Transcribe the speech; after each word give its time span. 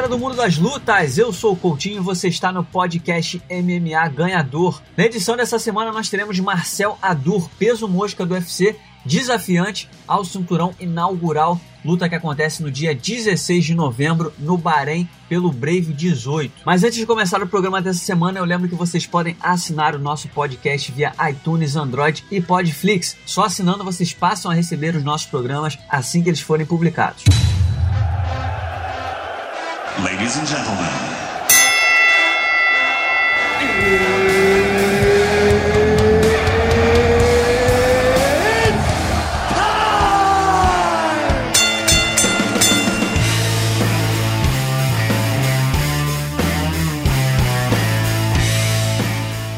galera 0.00 0.16
do 0.16 0.18
mundo 0.18 0.34
das 0.34 0.56
lutas, 0.56 1.18
eu 1.18 1.30
sou 1.30 1.52
o 1.52 1.56
Coutinho 1.56 1.96
e 1.96 2.00
você 2.00 2.28
está 2.28 2.50
no 2.50 2.64
podcast 2.64 3.42
MMA 3.50 4.08
Ganhador. 4.08 4.80
Na 4.96 5.04
edição 5.04 5.36
dessa 5.36 5.58
semana 5.58 5.92
nós 5.92 6.08
teremos 6.08 6.40
Marcel 6.40 6.96
Adur, 7.02 7.50
peso 7.58 7.86
mosca 7.86 8.24
do 8.24 8.32
UFC, 8.32 8.76
desafiante 9.04 9.90
ao 10.08 10.24
cinturão 10.24 10.72
inaugural, 10.80 11.60
luta 11.84 12.08
que 12.08 12.14
acontece 12.14 12.62
no 12.62 12.70
dia 12.70 12.94
16 12.94 13.62
de 13.62 13.74
novembro 13.74 14.32
no 14.38 14.56
Bahrein 14.56 15.06
pelo 15.28 15.52
Brave 15.52 15.92
18. 15.92 16.62
Mas 16.64 16.82
antes 16.82 16.96
de 16.96 17.04
começar 17.04 17.42
o 17.42 17.46
programa 17.46 17.82
dessa 17.82 18.02
semana, 18.02 18.38
eu 18.38 18.44
lembro 18.46 18.70
que 18.70 18.74
vocês 18.74 19.06
podem 19.06 19.36
assinar 19.38 19.94
o 19.94 19.98
nosso 19.98 20.28
podcast 20.28 20.90
via 20.92 21.12
iTunes, 21.28 21.76
Android 21.76 22.24
e 22.30 22.40
Podflix. 22.40 23.18
Só 23.26 23.44
assinando 23.44 23.84
vocês 23.84 24.14
passam 24.14 24.50
a 24.50 24.54
receber 24.54 24.96
os 24.96 25.04
nossos 25.04 25.26
programas 25.26 25.78
assim 25.90 26.22
que 26.22 26.30
eles 26.30 26.40
forem 26.40 26.64
publicados. 26.64 27.22
Ladies 30.04 30.34
and 30.38 30.46
gentlemen. 30.46 31.20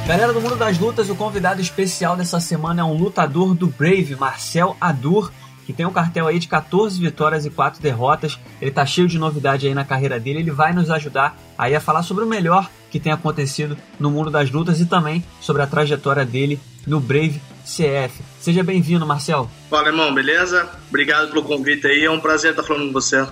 Galera 0.08 0.32
do 0.32 0.40
mundo 0.40 0.56
das 0.56 0.76
lutas, 0.78 1.08
o 1.08 1.14
convidado 1.14 1.60
especial 1.60 2.16
dessa 2.16 2.40
semana 2.40 2.80
é 2.80 2.84
um 2.84 2.94
lutador 2.94 3.54
do 3.54 3.68
Brave, 3.68 4.16
Marcel 4.16 4.76
Adur 4.80 5.30
que 5.66 5.72
tem 5.72 5.86
um 5.86 5.92
cartel 5.92 6.26
aí 6.26 6.38
de 6.38 6.48
14 6.48 7.00
vitórias 7.00 7.46
e 7.46 7.50
4 7.50 7.80
derrotas. 7.80 8.38
Ele 8.60 8.70
tá 8.70 8.84
cheio 8.84 9.08
de 9.08 9.18
novidade 9.18 9.66
aí 9.66 9.74
na 9.74 9.84
carreira 9.84 10.18
dele. 10.18 10.40
Ele 10.40 10.50
vai 10.50 10.72
nos 10.72 10.90
ajudar 10.90 11.36
aí 11.56 11.74
a 11.74 11.80
falar 11.80 12.02
sobre 12.02 12.24
o 12.24 12.26
melhor 12.26 12.68
que 12.90 13.00
tem 13.00 13.12
acontecido 13.12 13.76
no 13.98 14.10
mundo 14.10 14.30
das 14.30 14.50
lutas 14.50 14.80
e 14.80 14.86
também 14.86 15.24
sobre 15.40 15.62
a 15.62 15.66
trajetória 15.66 16.24
dele 16.24 16.60
no 16.86 17.00
Brave 17.00 17.40
CF. 17.64 18.22
Seja 18.40 18.62
bem-vindo, 18.62 19.06
Marcel. 19.06 19.50
Fala, 19.70 19.88
irmão, 19.88 20.12
beleza? 20.12 20.68
Obrigado 20.88 21.28
pelo 21.28 21.42
convite 21.42 21.86
aí. 21.86 22.04
É 22.04 22.10
um 22.10 22.20
prazer 22.20 22.50
estar 22.50 22.62
falando 22.62 22.86
com 22.86 22.92
você. 22.92 23.26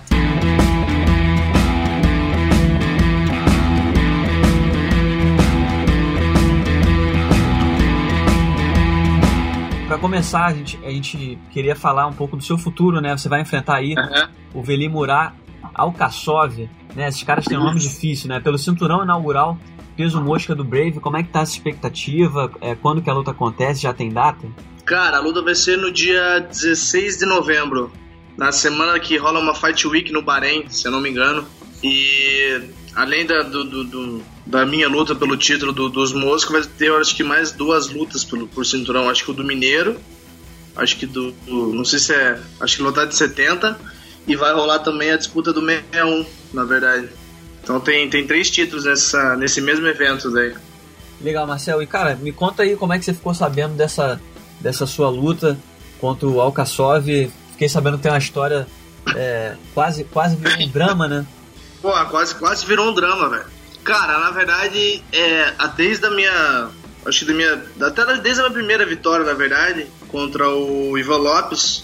Começar, 10.01 10.47
a 10.47 10.53
gente, 10.53 10.79
a 10.83 10.89
gente 10.89 11.37
queria 11.51 11.75
falar 11.75 12.07
um 12.07 12.13
pouco 12.13 12.35
do 12.35 12.43
seu 12.43 12.57
futuro, 12.57 12.99
né? 12.99 13.15
Você 13.15 13.29
vai 13.29 13.41
enfrentar 13.41 13.75
aí 13.75 13.93
uhum. 13.93 14.59
o 14.59 14.63
Velimurá 14.63 15.33
Alkassov, 15.75 16.67
né? 16.95 17.07
Esses 17.07 17.21
caras 17.21 17.45
têm 17.45 17.57
um 17.57 17.63
nome 17.63 17.79
difícil, 17.79 18.27
né? 18.27 18.39
Pelo 18.39 18.57
cinturão 18.57 19.03
inaugural, 19.03 19.59
peso 19.95 20.19
mosca 20.19 20.55
do 20.55 20.63
Brave, 20.63 20.99
como 20.99 21.17
é 21.17 21.23
que 21.23 21.29
tá 21.29 21.41
essa 21.41 21.53
expectativa? 21.53 22.51
É, 22.59 22.73
quando 22.73 23.01
que 23.01 23.09
a 23.09 23.13
luta 23.13 23.29
acontece? 23.29 23.83
Já 23.83 23.93
tem 23.93 24.09
data? 24.09 24.47
Cara, 24.83 25.17
a 25.17 25.19
luta 25.21 25.43
vai 25.43 25.53
ser 25.53 25.77
no 25.77 25.91
dia 25.91 26.39
16 26.39 27.19
de 27.19 27.25
novembro, 27.27 27.91
na 28.35 28.51
semana 28.51 28.99
que 28.99 29.15
rola 29.17 29.39
uma 29.39 29.53
Fight 29.53 29.87
Week 29.87 30.11
no 30.11 30.23
Bahrein, 30.23 30.67
se 30.67 30.87
eu 30.87 30.91
não 30.91 30.99
me 30.99 31.11
engano. 31.11 31.45
E 31.83 32.59
além 32.95 33.25
da, 33.25 33.43
do, 33.43 33.63
do, 33.63 33.83
do, 33.83 34.23
da 34.45 34.65
minha 34.65 34.87
luta 34.87 35.15
pelo 35.15 35.37
título 35.37 35.71
do, 35.71 35.89
dos 35.89 36.13
Moscos, 36.13 36.51
vai 36.51 36.63
ter, 36.77 36.91
acho 36.93 37.15
que, 37.15 37.23
mais 37.23 37.51
duas 37.51 37.89
lutas 37.89 38.23
por, 38.23 38.47
por 38.47 38.65
cinturão. 38.65 39.09
Acho 39.09 39.23
que 39.23 39.31
o 39.31 39.33
do 39.33 39.43
Mineiro, 39.43 39.97
acho 40.75 40.97
que 40.97 41.05
do, 41.05 41.31
do 41.31 41.73
Não 41.73 41.85
sei 41.85 41.99
se 41.99 42.13
é. 42.13 42.39
Acho 42.59 42.77
que 42.77 42.83
lotado 42.83 43.09
de 43.09 43.15
70. 43.15 43.77
E 44.27 44.35
vai 44.35 44.53
rolar 44.53 44.79
também 44.79 45.11
a 45.11 45.17
disputa 45.17 45.51
do 45.51 45.65
61, 45.65 46.25
na 46.53 46.63
verdade. 46.63 47.09
Então 47.63 47.79
tem, 47.79 48.09
tem 48.09 48.25
três 48.25 48.49
títulos 48.51 48.85
nessa, 48.85 49.35
nesse 49.35 49.61
mesmo 49.61 49.87
evento 49.87 50.29
daí. 50.31 50.53
Legal, 51.21 51.47
Marcel. 51.47 51.81
E 51.81 51.87
cara, 51.87 52.15
me 52.15 52.31
conta 52.31 52.63
aí 52.63 52.75
como 52.75 52.93
é 52.93 52.99
que 52.99 53.05
você 53.05 53.13
ficou 53.13 53.33
sabendo 53.33 53.75
dessa, 53.75 54.21
dessa 54.59 54.85
sua 54.85 55.09
luta 55.09 55.57
contra 55.99 56.27
o 56.27 56.39
Alkassov. 56.39 57.31
Fiquei 57.51 57.69
sabendo 57.69 57.97
que 57.97 58.03
tem 58.03 58.11
uma 58.11 58.17
história 58.17 58.67
é, 59.15 59.55
quase, 59.73 60.03
quase 60.05 60.35
um 60.35 60.67
drama, 60.69 61.07
né? 61.07 61.25
Pô, 61.81 61.91
quase, 62.05 62.35
quase 62.35 62.65
virou 62.65 62.89
um 62.89 62.93
drama, 62.93 63.29
velho. 63.29 63.45
Cara, 63.83 64.19
na 64.19 64.31
verdade, 64.31 65.03
é, 65.11 65.53
desde 65.75 66.05
a 66.05 66.11
minha. 66.11 66.69
Acho 67.05 67.19
que 67.19 67.25
da 67.25 67.33
minha. 67.33 67.63
Até 67.81 68.05
desde 68.17 68.41
a 68.41 68.43
minha 68.43 68.53
primeira 68.53 68.85
vitória, 68.85 69.25
na 69.25 69.33
verdade, 69.33 69.87
contra 70.07 70.47
o 70.49 70.95
Ivan 70.97 71.17
Lopes, 71.17 71.83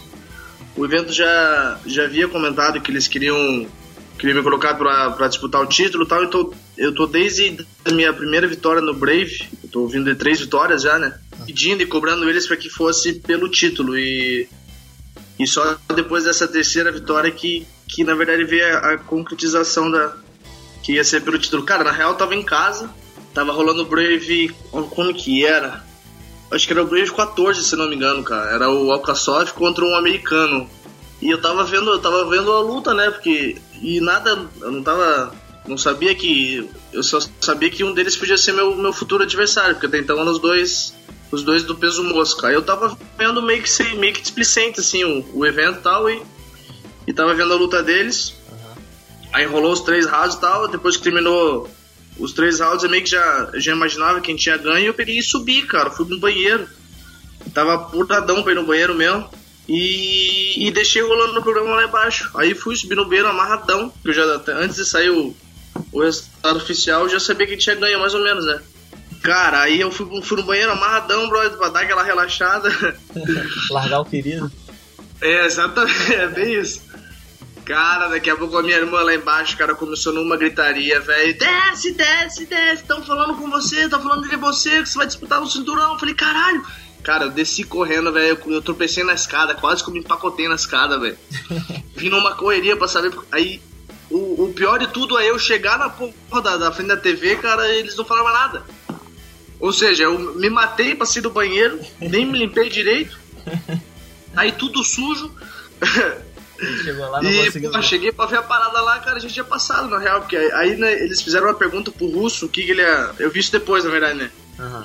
o 0.76 0.86
evento 0.86 1.12
já, 1.12 1.80
já 1.88 2.04
havia 2.04 2.28
comentado 2.28 2.80
que 2.80 2.92
eles 2.92 3.08
queriam, 3.08 3.68
queriam 4.20 4.38
me 4.38 4.44
colocar 4.44 4.76
para 4.76 5.28
disputar 5.28 5.62
o 5.62 5.66
título 5.66 6.04
e 6.04 6.08
tal. 6.08 6.24
Então, 6.24 6.54
eu 6.78 6.94
tô 6.94 7.08
desde 7.08 7.66
a 7.84 7.92
minha 7.92 8.14
primeira 8.14 8.48
vitória 8.48 8.80
no 8.80 8.94
Brave, 8.94 9.50
eu 9.64 9.70
tô 9.72 9.88
vindo 9.88 10.06
de 10.06 10.16
três 10.16 10.40
vitórias 10.40 10.84
já, 10.84 11.00
né? 11.00 11.18
Pedindo 11.48 11.82
e 11.82 11.88
cobrando 11.88 12.30
eles 12.30 12.46
para 12.46 12.58
que 12.58 12.70
fosse 12.70 13.14
pelo 13.14 13.50
título. 13.50 13.98
E, 13.98 14.48
e 15.40 15.46
só 15.46 15.78
depois 15.96 16.24
dessa 16.24 16.48
terceira 16.48 16.92
vitória 16.92 17.32
que, 17.32 17.68
que 17.88 18.04
na 18.04 18.16
verdade 18.16 18.44
veio 18.44 18.66
a, 18.66 18.94
a, 18.94 18.98
concretização 18.98 19.90
da 19.90 20.16
que 20.84 20.94
ia 20.94 21.04
ser 21.04 21.22
pelo 21.22 21.38
título. 21.38 21.64
Cara, 21.64 21.84
na 21.84 21.92
real 21.92 22.16
tava 22.16 22.36
em 22.36 22.44
casa, 22.44 22.90
tava 23.34 23.52
rolando 23.52 23.84
o 23.84 23.86
Brave, 23.86 24.56
como 24.72 25.14
que 25.14 25.46
era? 25.46 25.86
Acho 26.50 26.66
que 26.66 26.74
era 26.74 26.82
o 26.82 26.88
Brave 26.88 27.12
14, 27.12 27.64
se 27.64 27.76
não 27.76 27.90
me 27.90 27.96
engano, 27.96 28.24
cara. 28.24 28.52
Era 28.52 28.70
o 28.70 28.92
Alcaçoff 28.92 29.52
contra 29.54 29.84
um 29.84 29.96
americano. 29.96 30.70
E 31.22 31.30
eu 31.30 31.42
tava 31.42 31.64
vendo, 31.66 31.92
eu 31.92 32.00
tava 32.00 32.30
vendo 32.30 32.52
a 32.54 32.62
luta, 32.62 32.94
né? 32.94 33.12
Porque 33.12 33.58
e 33.82 34.00
nada, 34.00 34.48
eu 34.62 34.72
não 34.72 34.82
tava 34.82 35.36
não 35.68 35.78
sabia 35.78 36.16
que 36.16 36.70
eu 36.94 37.04
só 37.04 37.20
sabia 37.42 37.70
que 37.70 37.84
um 37.84 37.94
deles 37.94 38.16
podia 38.16 38.38
ser 38.38 38.54
meu, 38.54 38.74
meu 38.76 38.94
futuro 38.94 39.24
adversário, 39.24 39.76
porque 39.76 39.88
até 39.88 40.00
então 40.00 40.18
eram 40.18 40.32
os 40.32 40.40
dois 40.40 40.94
os 41.32 41.44
dois 41.44 41.64
do 41.64 41.76
peso 41.76 42.04
mosca. 42.04 42.48
Aí 42.48 42.54
eu 42.54 42.62
tava 42.62 42.98
vendo 43.18 43.42
meio 43.42 43.64
que 43.64 43.84
meio 43.96 44.14
que 44.14 44.22
displicente 44.22 44.80
assim 44.80 45.04
o, 45.04 45.26
o 45.34 45.46
evento 45.46 45.80
e 45.80 45.82
tal 45.82 46.10
e 46.10 46.22
e 47.08 47.14
tava 47.14 47.34
vendo 47.34 47.54
a 47.54 47.56
luta 47.56 47.82
deles. 47.82 48.36
Uhum. 48.52 48.82
Aí 49.32 49.46
rolou 49.46 49.72
os 49.72 49.80
três 49.80 50.06
rounds 50.06 50.36
e 50.36 50.42
tal. 50.42 50.68
Depois 50.68 50.98
que 50.98 51.04
terminou 51.04 51.70
os 52.20 52.34
três 52.34 52.60
rounds, 52.60 52.84
eu 52.84 52.90
meio 52.90 53.04
que 53.04 53.10
já, 53.10 53.50
já 53.56 53.72
imaginava 53.72 54.20
quem 54.20 54.36
tinha 54.36 54.58
ganho. 54.58 54.80
E 54.80 54.86
eu 54.88 54.94
peguei 54.94 55.18
e 55.18 55.24
subi, 55.24 55.62
cara. 55.62 55.90
Fui 55.90 56.06
no 56.06 56.20
banheiro. 56.20 56.68
Tava 57.54 57.78
putadão 57.78 58.44
pra 58.44 58.52
ir 58.52 58.56
no 58.56 58.66
banheiro 58.66 58.94
mesmo. 58.94 59.30
E, 59.70 60.68
e 60.68 60.72
deixei 60.72 61.02
rolando 61.02 61.34
no 61.34 61.42
programa 61.42 61.76
lá 61.76 61.86
embaixo. 61.86 62.30
Aí 62.36 62.54
fui 62.54 62.76
subir 62.76 62.96
no 62.96 63.06
banheiro 63.06 63.30
amarradão. 63.30 63.90
Que 64.04 64.10
eu 64.10 64.14
já, 64.14 64.24
antes 64.50 64.76
de 64.76 64.86
sair 64.86 65.10
o, 65.10 65.34
o 65.94 66.02
resultado 66.02 66.58
oficial, 66.58 67.04
eu 67.04 67.10
já 67.10 67.22
sabia 67.22 67.48
quem 67.48 67.58
tinha 67.58 67.76
ganho, 67.76 68.02
mais 68.02 68.14
ou 68.14 68.22
menos, 68.22 68.46
né? 68.46 68.62
Cara, 69.28 69.64
aí 69.64 69.82
eu 69.82 69.92
fui, 69.92 70.22
fui 70.22 70.38
no 70.38 70.44
banheiro 70.44 70.72
amarradão, 70.72 71.28
brother, 71.28 71.58
pra 71.58 71.68
dar 71.68 71.82
aquela 71.82 72.02
relaxada. 72.02 72.70
Largar 73.70 74.00
o 74.00 74.06
querido. 74.06 74.50
É, 75.20 75.46
exatamente, 75.46 76.14
é 76.16 76.28
bem 76.30 76.54
isso. 76.54 76.82
Cara, 77.66 78.08
daqui 78.08 78.30
a 78.30 78.38
pouco 78.38 78.58
a 78.58 78.64
minha 78.64 78.78
irmã 78.78 79.02
lá 79.02 79.14
embaixo, 79.14 79.58
cara, 79.58 79.76
começou 79.76 80.14
numa 80.14 80.38
gritaria, 80.38 81.02
velho. 81.02 81.38
Desce, 81.38 81.92
desce, 81.92 82.46
desce. 82.46 82.84
Estão 82.84 83.04
falando 83.04 83.36
com 83.36 83.50
você, 83.50 83.82
estão 83.82 84.02
falando 84.02 84.30
de 84.30 84.36
você, 84.38 84.82
que 84.82 84.88
você 84.88 84.98
vai 84.98 85.08
disputar 85.08 85.42
no 85.42 85.48
cinturão. 85.48 85.92
Eu 85.92 86.00
falei, 86.00 86.16
caralho. 86.16 86.66
Cara, 87.04 87.26
eu 87.26 87.30
desci 87.30 87.66
correndo, 87.66 88.14
velho. 88.14 88.40
Eu, 88.46 88.54
eu 88.54 88.62
tropecei 88.62 89.04
na 89.04 89.14
escada, 89.14 89.54
quase 89.54 89.84
que 89.84 89.90
eu 89.90 89.94
me 89.94 90.00
empacotei 90.00 90.48
na 90.48 90.56
escada, 90.56 90.98
velho. 90.98 91.18
Vim 91.98 92.08
numa 92.10 92.34
correria 92.34 92.78
pra 92.78 92.88
saber. 92.88 93.12
Aí, 93.30 93.62
o, 94.10 94.46
o, 94.46 94.54
pior 94.54 94.80
de 94.80 94.88
tudo 94.88 95.20
é 95.20 95.30
eu 95.30 95.38
chegar 95.38 95.78
na 95.78 95.90
porra 95.90 96.42
da, 96.42 96.56
da 96.56 96.72
frente 96.72 96.88
da 96.88 96.96
TV, 96.96 97.36
cara, 97.36 97.68
eles 97.68 97.98
não 97.98 98.06
falavam 98.06 98.32
nada. 98.32 98.77
Ou 99.60 99.74
seja, 99.74 100.04
eu 100.04 100.36
me 100.36 100.50
matei 100.50 100.96
pra 100.96 101.06
sair 101.06 101.22
do 101.22 101.30
banheiro, 101.30 101.80
nem 102.00 102.26
me 102.26 102.38
limpei 102.38 102.70
direito. 102.70 103.18
Aí 104.36 104.52
tudo 104.52 104.84
sujo. 104.84 105.32
Chegou 106.84 107.10
lá, 107.10 107.22
não 107.22 107.30
e. 107.30 107.70
Pô, 107.70 107.82
cheguei 107.82 108.12
pra 108.12 108.26
ver 108.26 108.38
a 108.38 108.44
parada 108.44 108.82
lá, 108.82 109.00
cara, 109.00 109.18
a 109.18 109.20
gente 109.20 109.34
tinha 109.34 109.44
passado, 109.44 109.90
na 109.90 110.00
real, 110.00 110.22
porque 110.22 110.36
aí, 110.36 110.76
né, 110.76 110.92
eles 111.04 111.22
fizeram 111.22 111.48
uma 111.48 111.54
pergunta 111.54 111.92
pro 111.92 112.10
russo, 112.10 112.46
o 112.46 112.50
que, 112.50 112.64
que 112.64 112.72
ele 112.72 112.82
ia. 112.82 113.12
Eu 113.20 113.32
vi 113.32 113.40
isso 113.40 113.52
depois, 113.52 113.84
na 113.84 113.92
verdade, 113.92 114.18
né? 114.18 114.32
Uhum. 114.60 114.84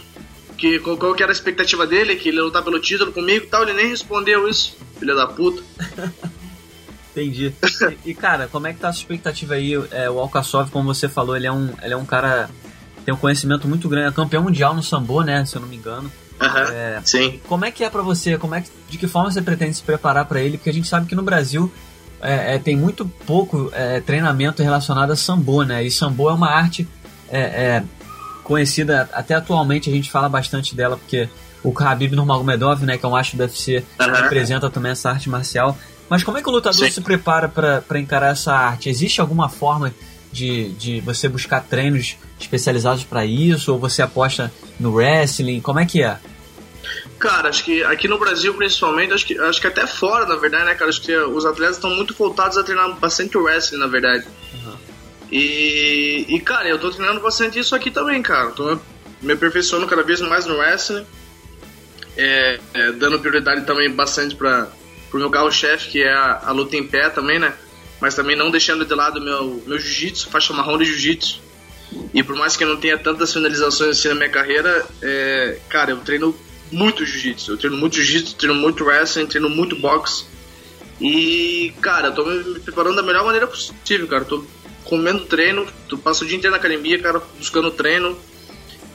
Que, 0.57 0.79
qual, 0.81 0.97
qual, 0.97 1.15
que 1.15 1.23
era 1.23 1.33
a 1.33 1.35
expectativa 1.35 1.87
dele, 1.87 2.17
que 2.17 2.29
ele 2.29 2.39
ia 2.39 2.45
lutar 2.45 2.63
pelo 2.63 2.79
título 2.79 3.13
comigo 3.13 3.47
e 3.47 3.49
tal, 3.49 3.63
ele 3.63 3.73
nem 3.73 3.89
respondeu 3.89 4.47
isso, 4.49 4.77
filho 4.99 5.17
da 5.17 5.27
puta. 5.27 5.63
Entendi. 7.13 7.55
E, 8.05 8.11
e, 8.11 8.15
cara, 8.15 8.49
como 8.49 8.67
é 8.67 8.73
que 8.73 8.81
tá 8.81 8.89
a 8.89 8.93
sua 8.93 9.03
expectativa 9.03 9.55
aí? 9.55 9.75
É, 9.91 10.09
o 10.11 10.19
Alcaçov, 10.19 10.71
como 10.71 10.95
você 10.95 11.09
falou, 11.09 11.37
ele 11.37 11.47
é 11.47 11.53
um, 11.53 11.75
ele 11.83 11.93
é 11.93 11.97
um 11.97 12.07
cara 12.07 12.49
tem 13.05 13.15
um 13.15 13.17
conhecimento 13.17 13.69
muito 13.69 13.89
grande, 13.89 14.09
é 14.09 14.13
campeão 14.13 14.43
mundial 14.43 14.75
no 14.75 14.83
sambo, 14.83 15.23
né, 15.23 15.45
se 15.45 15.57
eu 15.57 15.61
não 15.61 15.69
me 15.69 15.77
engano. 15.77 16.11
Uhum, 16.41 16.73
é, 16.73 17.01
sim. 17.05 17.41
Como 17.49 17.65
é 17.65 17.71
que 17.71 17.85
é 17.85 17.91
para 17.91 18.03
você? 18.03 18.37
Como 18.37 18.55
é 18.55 18.61
que, 18.61 18.71
de 18.89 18.99
que 18.99 19.07
forma 19.07 19.31
você 19.31 19.41
pretende 19.41 19.75
se 19.75 19.83
preparar 19.83 20.25
para 20.25 20.41
ele? 20.41 20.57
Porque 20.57 20.71
a 20.71 20.73
gente 20.73 20.89
sabe 20.89 21.07
que 21.07 21.15
no 21.15 21.23
Brasil 21.23 21.73
é, 22.21 22.55
é, 22.55 22.59
tem 22.59 22.77
muito 22.77 23.05
pouco 23.27 23.71
é, 23.73 24.01
treinamento 24.01 24.63
relacionado 24.63 25.13
a 25.13 25.17
sambo, 25.17 25.63
né? 25.63 25.85
E 25.85 25.91
sambo 25.91 26.29
é 26.29 26.33
uma 26.33 26.51
arte 26.51 26.87
é, 27.29 27.41
é, 27.41 27.85
conhecida 28.45 29.09
até 29.13 29.35
atualmente 29.35 29.89
a 29.89 29.93
gente 29.93 30.11
fala 30.11 30.29
bastante 30.29 30.75
dela 30.75 30.97
porque 30.97 31.29
o 31.63 31.73
Khabib 31.73 32.15
Nurmagomedov, 32.15 32.85
né, 32.85 32.99
que 32.99 33.07
é 33.07 33.09
um 33.09 33.15
astro 33.15 33.39
do 33.39 33.43
UFC, 33.43 33.85
uhum. 34.01 34.13
representa 34.13 34.69
também 34.69 34.93
essa 34.93 35.11
arte 35.11 35.31
marcial. 35.31 35.79
Mas 36.09 36.25
como 36.25 36.37
é 36.37 36.43
que 36.43 36.49
o 36.49 36.53
lutador 36.53 36.87
Sim. 36.87 36.91
se 36.91 37.01
prepara 37.01 37.49
para 37.49 37.99
encarar 37.99 38.33
essa 38.33 38.53
arte? 38.53 38.89
Existe 38.89 39.21
alguma 39.21 39.49
forma 39.49 39.95
de, 40.33 40.71
de 40.71 41.01
você 41.01 41.29
buscar 41.29 41.61
treinos 41.61 42.17
especializados 42.41 43.05
para 43.05 43.25
isso? 43.25 43.73
Ou 43.73 43.79
você 43.79 44.03
aposta 44.03 44.53
no 44.81 44.95
wrestling? 44.95 45.61
Como 45.61 45.79
é 45.79 45.87
que 45.87 46.03
é? 46.03 46.19
Cara, 47.19 47.49
acho 47.49 47.65
que 47.65 47.85
aqui 47.85 48.09
no 48.09 48.19
Brasil, 48.19 48.53
principalmente, 48.55 49.13
acho 49.13 49.25
que, 49.25 49.39
acho 49.39 49.61
que 49.61 49.67
até 49.69 49.87
fora, 49.87 50.27
na 50.27 50.35
verdade, 50.35 50.65
né, 50.65 50.75
cara? 50.75 50.91
Acho 50.91 51.01
que 51.01 51.17
os 51.17 51.47
atletas 51.47 51.77
estão 51.77 51.91
muito 51.91 52.15
voltados 52.15 52.59
a 52.59 52.65
treinar 52.65 52.93
bastante 52.97 53.39
wrestling, 53.39 53.79
na 53.79 53.87
verdade. 53.87 54.27
Uhum. 54.55 54.77
E, 55.31 56.27
e, 56.29 56.41
cara, 56.41 56.69
eu 56.69 56.81
tô 56.81 56.91
treinando 56.91 57.21
bastante 57.21 57.59
isso 57.59 57.77
aqui 57.77 57.91
também, 57.91 58.21
cara. 58.23 58.51
Tô 58.51 58.77
me 59.23 59.35
aperfeiçoando 59.35 59.87
cada 59.87 60.03
vez 60.03 60.21
mais 60.21 60.47
no 60.47 60.57
wrestling. 60.57 61.07
É, 62.17 62.59
é, 62.75 62.93
dando 62.93 63.19
prioridade 63.21 63.65
também 63.65 63.91
bastante 63.91 64.35
para 64.35 64.69
pro 65.13 65.21
meu 65.21 65.31
carro-chefe, 65.31 65.91
que 65.91 66.03
é 66.03 66.13
a, 66.13 66.43
a, 66.47 66.53
luta 66.53 66.75
em 66.75 66.87
pé 66.87 67.11
também, 67.11 67.39
né? 67.39 67.53
Mas 68.03 68.17
também 68.17 68.35
não 68.35 68.51
deixando 68.51 68.85
de 68.85 68.93
lado 68.97 69.21
meu, 69.21 69.63
meu 69.65 69.79
jiu-jitsu, 69.79 70.29
faixa 70.29 70.53
marrom 70.53 70.77
de 70.77 70.85
jiu-jitsu. 70.85 71.41
E 72.13 72.21
por 72.21 72.35
mais 72.35 72.57
que 72.57 72.65
eu 72.65 72.69
não 72.69 72.77
tenha 72.77 72.99
tantas 72.99 73.33
finalizações 73.33 73.97
assim 73.97 74.09
na 74.09 74.17
minha 74.17 74.29
carreira, 74.29 74.85
é, 75.01 75.61
cara, 75.69 75.93
eu 75.93 75.99
treino 75.99 76.35
muito 76.73 77.07
jiu-jitsu. 77.07 77.53
Eu 77.53 77.57
treino 77.57 77.77
muito 77.77 77.95
jiu-jitsu, 77.95 78.35
treino 78.35 78.57
muito 78.57 78.83
wrestling, 78.83 79.27
treino 79.27 79.49
muito 79.49 79.77
boxe. 79.77 80.25
E, 81.01 81.73
cara, 81.81 82.09
eu 82.09 82.13
tô 82.13 82.25
me 82.25 82.59
preparando 82.59 82.97
da 82.97 83.05
melhor 83.05 83.25
maneira 83.25 83.47
possível, 83.47 84.09
cara. 84.09 84.23
Eu 84.23 84.27
tô 84.27 84.45
comendo 84.83 85.25
treino, 85.27 85.65
tu 85.89 85.97
passo 85.97 86.25
o 86.25 86.27
dia 86.27 86.37
inteiro 86.37 86.51
na 86.51 86.59
academia, 86.59 86.99
cara, 86.99 87.23
buscando 87.39 87.71
treino. 87.71 88.19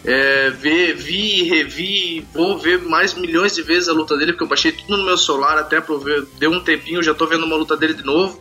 É, 0.03 0.50
ver, 0.50 0.95
vi, 0.95 1.44
revi, 1.44 2.27
vou 2.33 2.57
ver 2.57 2.81
mais 2.81 3.13
milhões 3.13 3.56
de 3.56 3.62
vezes 3.62 3.88
a 3.88 3.94
luta 3.94 4.18
dele, 4.18 4.33
porque 4.33 4.44
eu 4.44 4.50
baixei 4.50 4.74
tudo 4.74 4.98
no 4.98 5.06
meu 5.06 5.18
celular 5.18 5.57
até 5.57 5.80
pra 5.80 5.95
ver. 5.95 6.27
Deu 6.38 6.51
um 6.51 6.60
tempinho, 6.60 7.01
já 7.01 7.13
tô 7.13 7.25
vendo 7.25 7.45
uma 7.45 7.56
luta 7.56 7.77
dele 7.77 7.94
de 7.94 8.03
novo. 8.03 8.38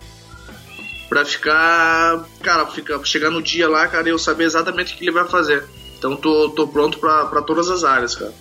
Pra 1.08 1.24
ficar. 1.24 2.24
Cara, 2.42 2.66
ficar, 2.66 3.02
chegar 3.04 3.30
no 3.30 3.42
dia 3.42 3.68
lá, 3.68 3.86
cara, 3.86 4.08
e 4.08 4.10
eu 4.10 4.18
saber 4.18 4.44
exatamente 4.44 4.94
o 4.94 4.96
que 4.96 5.04
ele 5.04 5.12
vai 5.12 5.26
fazer. 5.26 5.64
Então 5.98 6.16
tô, 6.16 6.50
tô 6.50 6.66
pronto 6.68 6.98
pra, 6.98 7.26
pra 7.26 7.42
todas 7.42 7.68
as 7.68 7.84
áreas, 7.84 8.14
cara. 8.14 8.32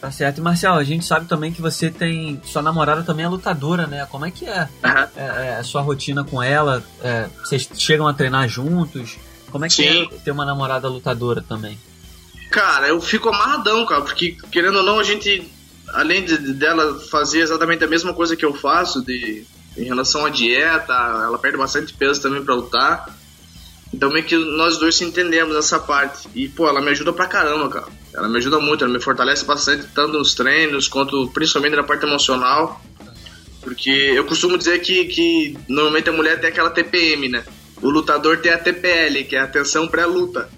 Tá 0.00 0.10
certo. 0.10 0.38
E 0.38 0.40
Marcel, 0.40 0.74
a 0.74 0.84
gente 0.84 1.04
sabe 1.04 1.26
também 1.26 1.52
que 1.52 1.60
você 1.60 1.90
tem. 1.90 2.40
Sua 2.44 2.62
namorada 2.62 3.02
também 3.02 3.24
é 3.24 3.28
lutadora, 3.28 3.86
né? 3.86 4.06
Como 4.10 4.26
é 4.26 4.30
que 4.30 4.44
é, 4.44 4.68
uhum. 4.84 4.90
é, 5.16 5.48
é 5.48 5.56
a 5.58 5.64
sua 5.64 5.80
rotina 5.80 6.22
com 6.22 6.42
ela? 6.42 6.84
É, 7.02 7.28
vocês 7.38 7.68
chegam 7.74 8.06
a 8.06 8.12
treinar 8.12 8.48
juntos? 8.48 9.16
Como 9.50 9.64
é 9.64 9.68
que 9.68 9.84
é 9.86 9.92
Sim. 9.92 10.08
é 10.12 10.16
ter 10.18 10.30
uma 10.30 10.44
namorada 10.44 10.88
lutadora 10.88 11.40
também? 11.40 11.78
Cara, 12.50 12.88
eu 12.88 13.00
fico 13.00 13.28
amarradão, 13.28 13.84
cara, 13.86 14.02
porque 14.02 14.36
querendo 14.50 14.78
ou 14.78 14.82
não, 14.82 14.98
a 14.98 15.02
gente, 15.02 15.50
além 15.88 16.24
de, 16.24 16.36
dela 16.54 17.00
fazer 17.10 17.40
exatamente 17.40 17.82
a 17.82 17.88
mesma 17.88 18.12
coisa 18.14 18.36
que 18.36 18.44
eu 18.44 18.54
faço, 18.54 19.04
de, 19.04 19.44
em 19.76 19.84
relação 19.84 20.24
à 20.24 20.30
dieta, 20.30 20.92
ela 20.92 21.38
perde 21.38 21.58
bastante 21.58 21.92
peso 21.94 22.20
também 22.20 22.42
para 22.42 22.54
lutar. 22.54 23.16
Então 23.92 24.10
meio 24.10 24.24
que 24.24 24.36
nós 24.36 24.78
dois 24.78 25.00
entendemos 25.00 25.54
nessa 25.54 25.78
parte. 25.78 26.28
E, 26.34 26.48
pô, 26.48 26.68
ela 26.68 26.80
me 26.80 26.90
ajuda 26.90 27.12
pra 27.12 27.26
caramba, 27.26 27.68
cara. 27.68 27.86
Ela 28.12 28.28
me 28.28 28.38
ajuda 28.38 28.58
muito, 28.58 28.84
ela 28.84 28.92
me 28.92 29.00
fortalece 29.00 29.44
bastante, 29.44 29.86
tanto 29.94 30.18
nos 30.18 30.34
treinos, 30.34 30.88
quanto 30.88 31.28
principalmente 31.28 31.76
na 31.76 31.82
parte 31.82 32.04
emocional. 32.04 32.80
Porque 33.60 33.90
eu 33.90 34.24
costumo 34.24 34.56
dizer 34.56 34.78
que, 34.80 35.06
que 35.06 35.58
normalmente 35.68 36.08
a 36.08 36.12
mulher 36.12 36.40
tem 36.40 36.50
aquela 36.50 36.70
TPM, 36.70 37.28
né? 37.28 37.44
O 37.82 37.90
lutador 37.90 38.38
tem 38.38 38.52
a 38.52 38.58
TPL, 38.58 39.24
que 39.28 39.36
é 39.36 39.40
a 39.40 39.44
atenção 39.44 39.88
pré-luta. 39.88 40.48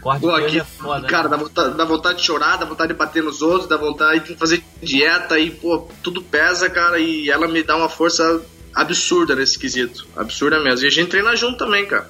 Pô, 0.00 0.30
aqui, 0.30 0.60
é 0.60 0.64
foda, 0.64 1.06
cara, 1.06 1.24
né? 1.24 1.30
dá, 1.30 1.36
vontade, 1.36 1.76
dá 1.76 1.84
vontade 1.84 2.18
de 2.18 2.24
chorar, 2.24 2.56
dá 2.56 2.64
vontade 2.64 2.92
de 2.92 2.98
bater 2.98 3.22
nos 3.22 3.42
outros, 3.42 3.68
dá 3.68 3.76
vontade 3.76 4.24
de 4.24 4.36
fazer 4.36 4.62
dieta 4.82 5.38
e, 5.38 5.50
pô, 5.50 5.88
tudo 6.02 6.22
pesa, 6.22 6.70
cara, 6.70 6.98
e 6.98 7.30
ela 7.30 7.48
me 7.48 7.62
dá 7.62 7.76
uma 7.76 7.88
força 7.88 8.42
absurda 8.74 9.34
nesse 9.34 9.58
quesito. 9.58 10.06
Absurda 10.16 10.60
mesmo. 10.60 10.84
E 10.84 10.88
a 10.88 10.90
gente 10.90 11.08
treina 11.08 11.34
junto 11.34 11.58
também, 11.58 11.86
cara. 11.86 12.08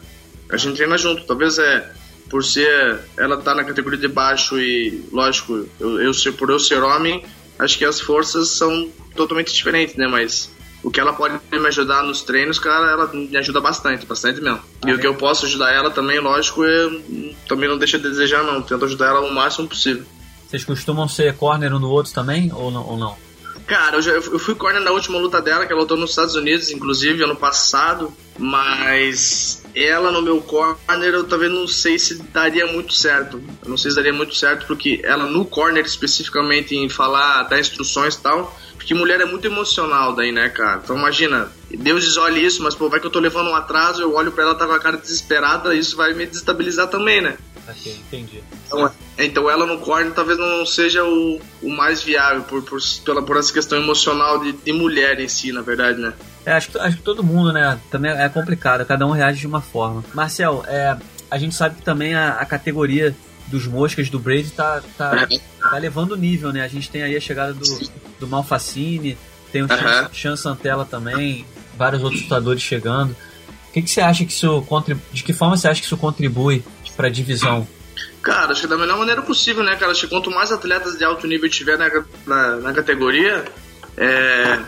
A 0.50 0.56
gente 0.56 0.76
treina 0.76 0.99
junto. 0.99 1.25
Talvez 1.25 1.58
é 1.58 1.93
por 2.29 2.44
ser 2.44 3.00
ela 3.17 3.38
tá 3.38 3.55
na 3.55 3.64
categoria 3.64 3.99
de 3.99 4.08
baixo 4.08 4.58
e 4.58 5.05
lógico, 5.11 5.67
eu, 5.81 6.00
eu 6.00 6.32
por 6.34 6.50
eu 6.50 6.58
ser 6.58 6.82
homem, 6.82 7.25
acho 7.58 7.79
que 7.79 7.84
as 7.84 8.00
forças 8.00 8.50
são 8.50 8.91
totalmente 9.17 9.52
diferentes, 9.52 9.96
né? 9.96 10.06
Mas 10.06 10.50
o 10.82 10.90
que 10.90 11.00
ela 11.00 11.12
pode 11.12 11.38
me 11.50 11.66
ajudar 11.66 12.02
nos 12.02 12.22
treinos, 12.22 12.58
cara, 12.58 12.90
ela 12.92 13.06
me 13.12 13.36
ajuda 13.36 13.60
bastante, 13.60 14.06
bastante 14.06 14.40
mesmo. 14.40 14.60
Ah, 14.82 14.90
e 14.90 14.94
o 14.94 14.98
que 14.98 15.06
eu 15.06 15.14
posso 15.14 15.46
ajudar 15.46 15.72
ela 15.72 15.90
também, 15.90 16.20
lógico, 16.20 16.64
é, 16.64 16.88
também 17.48 17.69
não 17.69 17.78
deixa 17.78 17.98
de 17.98 18.08
desejar, 18.08 18.44
não. 18.44 18.62
Tento 18.62 18.84
ajudar 18.84 19.08
ela 19.08 19.20
o 19.20 19.34
máximo 19.34 19.69
possível. 19.69 20.04
Vocês 20.46 20.64
costumam 20.64 21.08
ser 21.08 21.34
corner 21.36 21.75
um 21.75 21.78
no 21.78 21.90
outro 21.90 22.12
também, 22.12 22.50
ou 22.54 22.70
não? 22.70 22.86
Ou 22.86 22.96
não? 22.96 23.16
Cara, 23.66 23.96
eu, 23.96 24.02
já, 24.02 24.12
eu 24.12 24.38
fui 24.38 24.54
corner 24.54 24.80
na 24.80 24.92
última 24.92 25.19
luta 25.19 25.42
dela, 25.42 25.66
que 25.66 25.72
ela 25.72 25.82
lutou 25.82 25.96
nos 25.96 26.10
Estados 26.10 26.34
Unidos, 26.34 26.70
inclusive, 26.70 27.22
ano 27.22 27.36
passado, 27.36 28.10
mas 28.38 29.62
ela 29.84 30.10
no 30.10 30.22
meu 30.22 30.40
corner 30.40 31.14
eu 31.14 31.25
talvez 31.25 31.50
não 31.50 31.66
sei 31.66 31.98
se 31.98 32.22
daria 32.22 32.66
muito 32.66 32.92
certo. 32.92 33.42
Eu 33.62 33.70
não 33.70 33.76
sei 33.76 33.90
se 33.90 33.96
daria 33.96 34.12
muito 34.12 34.34
certo, 34.34 34.66
porque 34.66 35.00
ela 35.04 35.26
no 35.26 35.44
corner 35.44 35.84
especificamente 35.84 36.75
em 36.76 36.88
falar, 36.88 37.44
dar 37.44 37.58
instruções 37.58 38.14
e 38.14 38.20
tal, 38.20 38.58
porque 38.75 38.94
mulher 38.94 39.20
é 39.20 39.25
muito 39.25 39.46
emocional 39.46 40.14
daí, 40.14 40.32
né, 40.32 40.48
cara? 40.48 40.80
Então 40.82 40.96
imagina, 40.96 41.52
Deus 41.70 42.16
olha 42.16 42.38
isso, 42.38 42.62
mas 42.62 42.75
pô, 42.75 42.88
vai 42.88 43.00
que 43.00 43.06
eu 43.06 43.10
tô 43.10 43.19
levando 43.19 43.50
um 43.50 43.54
atraso, 43.54 44.02
eu 44.02 44.14
olho 44.14 44.32
pra 44.32 44.44
ela, 44.44 44.54
tá 44.54 44.66
com 44.66 44.72
a 44.72 44.80
cara 44.80 44.96
desesperada, 44.96 45.75
isso 45.75 45.96
vai 45.96 46.14
me 46.14 46.26
destabilizar 46.26 46.88
também, 46.88 47.20
né? 47.20 47.36
Ok, 47.69 47.92
entendi. 47.92 48.42
Então, 48.66 48.90
então 49.19 49.50
ela 49.50 49.66
no 49.66 49.78
corner 49.78 50.14
talvez 50.14 50.38
não 50.38 50.64
seja 50.64 51.04
o, 51.04 51.38
o 51.62 51.69
mais 51.69 52.02
viável 52.02 52.42
por, 52.44 52.62
por, 52.62 52.81
pela, 53.04 53.22
por 53.22 53.36
essa 53.36 53.52
questão 53.52 53.78
emocional 53.78 54.38
de, 54.38 54.52
de 54.52 54.72
mulher 54.72 55.20
em 55.20 55.28
si, 55.28 55.52
na 55.52 55.60
verdade, 55.60 56.00
né? 56.00 56.14
É, 56.46 56.52
acho, 56.52 56.70
que, 56.70 56.79
acho 56.79 56.96
que 56.96 57.02
todo 57.02 57.23
mundo, 57.23 57.52
né? 57.52 57.79
Também 57.90 58.11
é 58.11 58.29
complicado, 58.29 58.85
cada 58.87 59.06
um 59.06 59.11
reage 59.11 59.40
de 59.40 59.46
uma 59.46 59.61
forma. 59.61 60.05
Marcel, 60.14 60.64
é, 60.67 60.96
a 61.31 61.38
gente 61.38 61.55
sabe 61.55 61.76
que 61.76 61.82
também 61.82 62.14
a, 62.14 62.35
a 62.35 62.44
categoria 62.44 63.14
dos 63.49 63.67
moscas 63.67 64.11
do 64.11 64.19
Brady 64.19 64.50
tá, 64.50 64.82
tá, 64.96 65.26
tá 65.61 65.79
levando 65.79 66.12
o 66.12 66.17
nível, 66.17 66.52
né? 66.52 66.62
A 66.62 66.69
gente 66.69 66.90
tem 66.90 67.02
aí 67.02 67.17
a 67.17 67.20
chegada 67.20 67.55
do, 67.55 67.90
do 68.20 68.26
Malfacine, 68.26 69.17
tem 69.50 69.62
o 69.62 69.64
uhum. 69.64 70.08
Chan 70.12 70.37
Santella 70.37 70.85
também, 70.85 71.46
vários 71.76 72.02
outros 72.02 72.23
lutadores 72.23 72.62
chegando. 72.62 73.17
O 73.69 73.73
que, 73.73 73.82
que 73.82 73.91
você 73.91 74.00
acha 74.00 74.25
que 74.25 74.32
isso 74.32 74.62
contribui, 74.62 75.02
de 75.12 75.23
que 75.23 75.32
forma 75.32 75.56
você 75.56 75.69
acha 75.69 75.81
que 75.81 75.87
isso 75.87 75.96
contribui 75.96 76.64
para 76.96 77.08
a 77.08 77.11
divisão? 77.11 77.67
Cara, 78.23 78.52
acho 78.52 78.62
que 78.62 78.67
da 78.67 78.76
melhor 78.76 78.99
maneira 78.99 79.23
possível, 79.23 79.62
né, 79.62 79.76
cara? 79.76 79.93
Acho 79.93 80.02
que 80.02 80.08
quanto 80.08 80.31
mais 80.31 80.50
atletas 80.50 80.99
de 80.99 81.05
alto 81.05 81.26
nível 81.26 81.49
tiver 81.49 81.79
na, 81.79 81.88
na, 82.26 82.56
na 82.56 82.73
categoria, 82.73 83.44
é, 83.96 84.58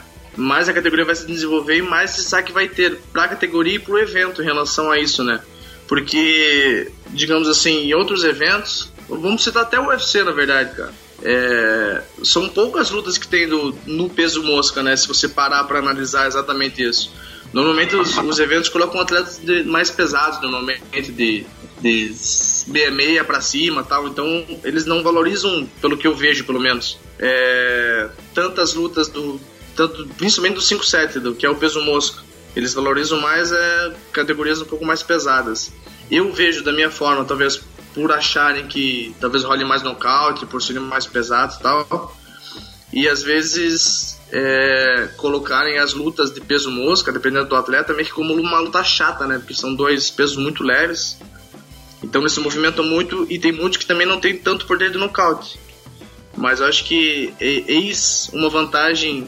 mais 0.41 0.69
a 0.69 0.73
categoria 0.73 1.05
vai 1.05 1.15
se 1.15 1.27
desenvolver 1.27 1.77
e 1.77 1.83
mais 1.83 2.17
destaque 2.17 2.53
vai 2.53 2.69
ter 2.69 2.99
para 3.13 3.25
a 3.25 3.29
categoria 3.29 3.75
e 3.75 3.79
para 3.79 3.95
o 3.95 3.99
evento 3.99 4.43
em 4.43 4.45
relação 4.45 4.91
a 4.91 4.99
isso, 4.99 5.23
né? 5.23 5.41
Porque, 5.87 6.91
digamos 7.09 7.49
assim, 7.49 7.89
em 7.89 7.95
outros 7.95 8.25
eventos, 8.25 8.93
vamos 9.09 9.43
citar 9.43 9.65
até 9.65 9.79
o 9.79 9.89
UFC, 9.89 10.23
na 10.23 10.31
verdade, 10.31 10.75
cara. 10.75 10.93
É, 11.23 12.03
são 12.23 12.49
poucas 12.49 12.91
lutas 12.91 13.19
que 13.19 13.29
tem 13.29 13.47
do, 13.47 13.77
no 13.85 14.09
peso 14.09 14.43
mosca, 14.43 14.83
né? 14.83 14.97
Se 14.97 15.07
você 15.07 15.29
parar 15.29 15.65
para 15.65 15.79
analisar 15.79 16.27
exatamente 16.27 16.83
isso. 16.83 17.13
Normalmente 17.53 17.97
os, 17.97 18.17
os 18.17 18.39
eventos 18.39 18.69
colocam 18.69 19.01
atletas 19.01 19.39
de, 19.39 19.65
mais 19.65 19.91
pesados, 19.91 20.41
normalmente 20.41 21.11
de, 21.11 21.45
de 21.81 22.15
66 22.15 23.27
para 23.27 23.41
cima 23.41 23.83
tal. 23.83 24.07
Então 24.07 24.47
eles 24.65 24.87
não 24.87 25.03
valorizam, 25.03 25.69
pelo 25.81 25.97
que 25.97 26.07
eu 26.07 26.15
vejo, 26.15 26.45
pelo 26.45 26.61
menos, 26.61 26.99
é, 27.19 28.09
tantas 28.33 28.75
lutas 28.75 29.09
do, 29.09 29.41
tanto, 29.81 30.07
principalmente 30.19 30.57
do 30.57 30.61
5-7, 30.61 31.21
do 31.21 31.35
que 31.35 31.47
é 31.47 31.51
o 31.51 31.55
peso 31.55 31.81
mosca. 31.81 32.23
Eles 32.55 32.75
valorizam 32.75 33.19
mais 33.19 33.51
é, 33.51 33.93
categorias 34.13 34.61
um 34.61 34.67
pouco 34.67 34.85
mais 34.85 35.03
pesadas. 35.03 35.73
Eu 36.11 36.31
vejo 36.33 36.63
da 36.63 36.71
minha 36.71 36.91
forma, 36.91 37.25
talvez 37.25 37.63
por 37.95 38.13
acharem 38.13 38.67
que 38.67 39.15
talvez 39.21 39.43
role 39.43 39.65
mais 39.65 39.83
nocaute, 39.83 40.45
por 40.45 40.61
serem 40.61 40.83
mais 40.83 41.07
pesados 41.07 41.57
e 41.57 41.61
tal. 41.61 42.17
E 42.93 43.09
às 43.09 43.23
vezes 43.23 44.21
é, 44.31 45.09
colocarem 45.17 45.79
as 45.79 45.95
lutas 45.95 46.31
de 46.31 46.43
peso 46.43 46.71
mosca, 46.71 47.11
dependendo 47.11 47.49
do 47.49 47.57
atleta, 47.57 47.95
meio 47.95 48.07
que 48.07 48.13
como 48.13 48.35
uma 48.35 48.59
luta 48.59 48.85
chata, 48.85 49.27
né? 49.27 49.39
Porque 49.39 49.55
são 49.55 49.75
dois 49.75 50.11
pesos 50.11 50.37
muito 50.37 50.63
leves. 50.63 51.17
Então 52.03 52.21
eles 52.21 52.33
se 52.33 52.41
movimentam 52.41 52.85
muito 52.85 53.27
e 53.31 53.39
tem 53.39 53.53
muitos 53.53 53.79
que 53.79 53.87
também 53.87 54.07
não 54.07 54.21
tem 54.21 54.37
tanto 54.37 54.67
poder 54.67 54.91
de 54.91 54.99
nocaute. 54.99 55.59
Mas 56.37 56.61
eu 56.61 56.67
acho 56.67 56.85
que 56.85 57.33
eis 57.41 58.29
uma 58.33 58.51
vantagem 58.51 59.27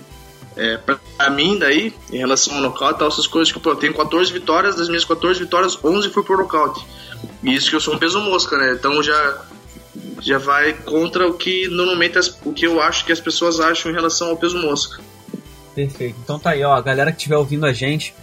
é, 0.57 0.77
pra 0.77 1.31
mim, 1.31 1.59
daí, 1.59 1.95
em 2.11 2.19
relação 2.19 2.55
ao 2.57 2.61
nocaute, 2.61 3.03
essas 3.03 3.27
coisas 3.27 3.53
que 3.53 3.59
pô, 3.59 3.71
eu 3.71 3.77
tenho 3.77 3.95
14 3.95 4.33
vitórias, 4.33 4.77
das 4.77 4.89
minhas 4.89 5.05
14 5.05 5.41
vitórias, 5.41 5.79
11 5.83 6.11
foi 6.11 6.23
por 6.23 6.39
nocaute. 6.39 6.85
E 7.43 7.55
isso 7.55 7.71
que 7.71 7.77
eu 7.77 7.81
sou 7.81 7.95
um 7.95 7.99
peso 7.99 8.21
mosca, 8.21 8.57
né? 8.57 8.73
Então 8.73 9.03
já, 9.03 9.45
já 10.21 10.39
vai 10.39 10.73
contra 10.73 11.27
o 11.27 11.35
que 11.35 11.69
normalmente 11.69 12.19
as, 12.19 12.39
o 12.45 12.53
que 12.53 12.67
eu 12.67 12.81
acho 12.81 13.05
que 13.05 13.13
as 13.13 13.21
pessoas 13.21 13.61
acham 13.61 13.91
em 13.91 13.95
relação 13.95 14.29
ao 14.29 14.37
peso 14.37 14.59
mosca. 14.59 15.01
Perfeito. 15.75 16.17
Então 16.23 16.39
tá 16.39 16.51
aí, 16.51 16.63
ó, 16.63 16.75
a 16.75 16.81
galera 16.81 17.11
que 17.11 17.19
estiver 17.19 17.37
ouvindo 17.37 17.65
a 17.65 17.73
gente, 17.73 18.15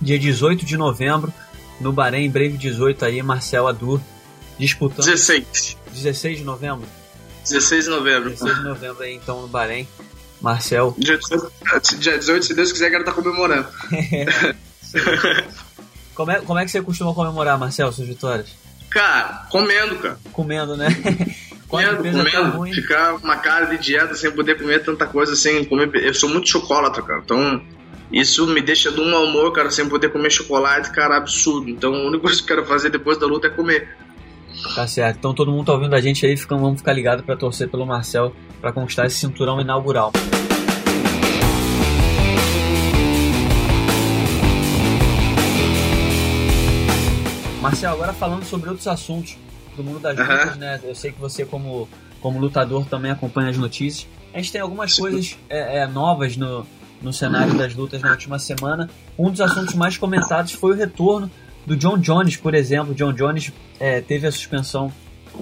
dia 0.00 0.18
18 0.18 0.66
de 0.66 0.76
novembro, 0.76 1.32
no 1.80 1.92
Bahrein, 1.92 2.30
Brave 2.30 2.58
18 2.58 3.04
aí, 3.04 3.22
Marcel 3.22 3.66
Adu, 3.66 4.00
disputando. 4.58 5.06
16. 5.06 5.78
16 5.92 6.38
de 6.38 6.44
novembro? 6.44 6.86
16 7.48 7.84
de 7.84 7.90
novembro. 7.90 8.30
16 8.30 8.58
de 8.58 8.64
novembro 8.64 9.02
aí, 9.02 9.14
então, 9.14 9.40
no 9.40 9.48
Bahrein. 9.48 9.88
Marcel. 10.40 10.94
Dia 10.98 11.18
18, 11.18 11.98
dia 11.98 12.18
18 12.18 12.46
se 12.46 12.54
Deus 12.54 12.72
quiser, 12.72 12.90
quero 12.90 13.02
estar 13.02 13.12
tá 13.12 13.22
comemorando. 13.22 13.68
Como 16.20 16.30
é, 16.32 16.40
como 16.40 16.58
é 16.58 16.64
que 16.66 16.70
você 16.70 16.82
costuma 16.82 17.14
comemorar, 17.14 17.58
Marcel, 17.58 17.90
suas 17.92 18.06
vitórias? 18.06 18.54
Cara, 18.90 19.46
comendo, 19.48 19.96
cara. 19.96 20.18
Comendo, 20.32 20.76
né? 20.76 20.88
Comendo, 21.66 21.98
comendo, 21.98 22.74
ficar 22.74 23.14
uma 23.14 23.36
cara 23.36 23.66
de 23.66 23.78
dieta 23.78 24.12
sem 24.16 24.32
poder 24.32 24.58
comer 24.58 24.82
tanta 24.82 25.06
coisa, 25.06 25.36
sem 25.36 25.64
comer. 25.64 25.88
Eu 25.94 26.12
sou 26.12 26.28
muito 26.28 26.48
chocolate, 26.48 27.00
cara. 27.00 27.20
Então, 27.24 27.62
isso 28.12 28.44
me 28.48 28.60
deixa 28.60 28.90
de 28.90 29.00
um 29.00 29.08
mau 29.08 29.24
humor, 29.24 29.52
cara, 29.52 29.70
sem 29.70 29.88
poder 29.88 30.10
comer 30.10 30.30
chocolate, 30.30 30.90
cara, 30.90 31.16
absurdo. 31.16 31.70
Então, 31.70 31.94
a 31.94 32.06
única 32.08 32.24
coisa 32.24 32.36
que 32.38 32.42
eu 32.42 32.56
quero 32.56 32.66
fazer 32.66 32.90
depois 32.90 33.18
da 33.18 33.26
luta 33.26 33.46
é 33.46 33.50
comer. 33.50 33.96
Tá 34.74 34.86
certo. 34.86 35.18
Então, 35.18 35.34
todo 35.34 35.50
mundo 35.50 35.66
tá 35.66 35.72
ouvindo 35.72 35.94
a 35.94 36.00
gente 36.00 36.24
aí, 36.24 36.36
ficam, 36.36 36.58
vamos 36.58 36.78
ficar 36.78 36.92
ligado 36.92 37.22
para 37.22 37.36
torcer 37.36 37.68
pelo 37.68 37.86
Marcel 37.86 38.34
para 38.60 38.72
conquistar 38.72 39.06
esse 39.06 39.16
cinturão 39.16 39.60
inaugural. 39.60 40.12
Marcel, 47.60 47.92
agora 47.92 48.12
falando 48.12 48.44
sobre 48.44 48.68
outros 48.68 48.88
assuntos 48.88 49.36
do 49.76 49.84
mundo 49.84 50.00
das 50.00 50.16
lutas, 50.16 50.56
né? 50.56 50.80
Eu 50.82 50.94
sei 50.94 51.12
que 51.12 51.20
você, 51.20 51.44
como, 51.44 51.88
como 52.20 52.38
lutador, 52.38 52.86
também 52.86 53.10
acompanha 53.10 53.50
as 53.50 53.56
notícias. 53.56 54.08
A 54.32 54.38
gente 54.38 54.52
tem 54.52 54.60
algumas 54.60 54.94
coisas 54.96 55.36
é, 55.48 55.78
é, 55.78 55.86
novas 55.86 56.36
no, 56.36 56.66
no 57.02 57.12
cenário 57.12 57.54
das 57.54 57.74
lutas 57.74 58.00
na 58.00 58.10
última 58.10 58.38
semana. 58.38 58.88
Um 59.18 59.30
dos 59.30 59.40
assuntos 59.40 59.74
mais 59.74 59.96
comentados 59.96 60.52
foi 60.52 60.72
o 60.72 60.74
retorno 60.74 61.30
do 61.66 61.76
John 61.76 61.98
Jones, 61.98 62.36
por 62.36 62.54
exemplo. 62.54 62.94
John 62.94 63.12
Jones 63.12 63.52
é, 63.78 64.00
teve 64.00 64.26
a 64.26 64.32
suspensão 64.32 64.92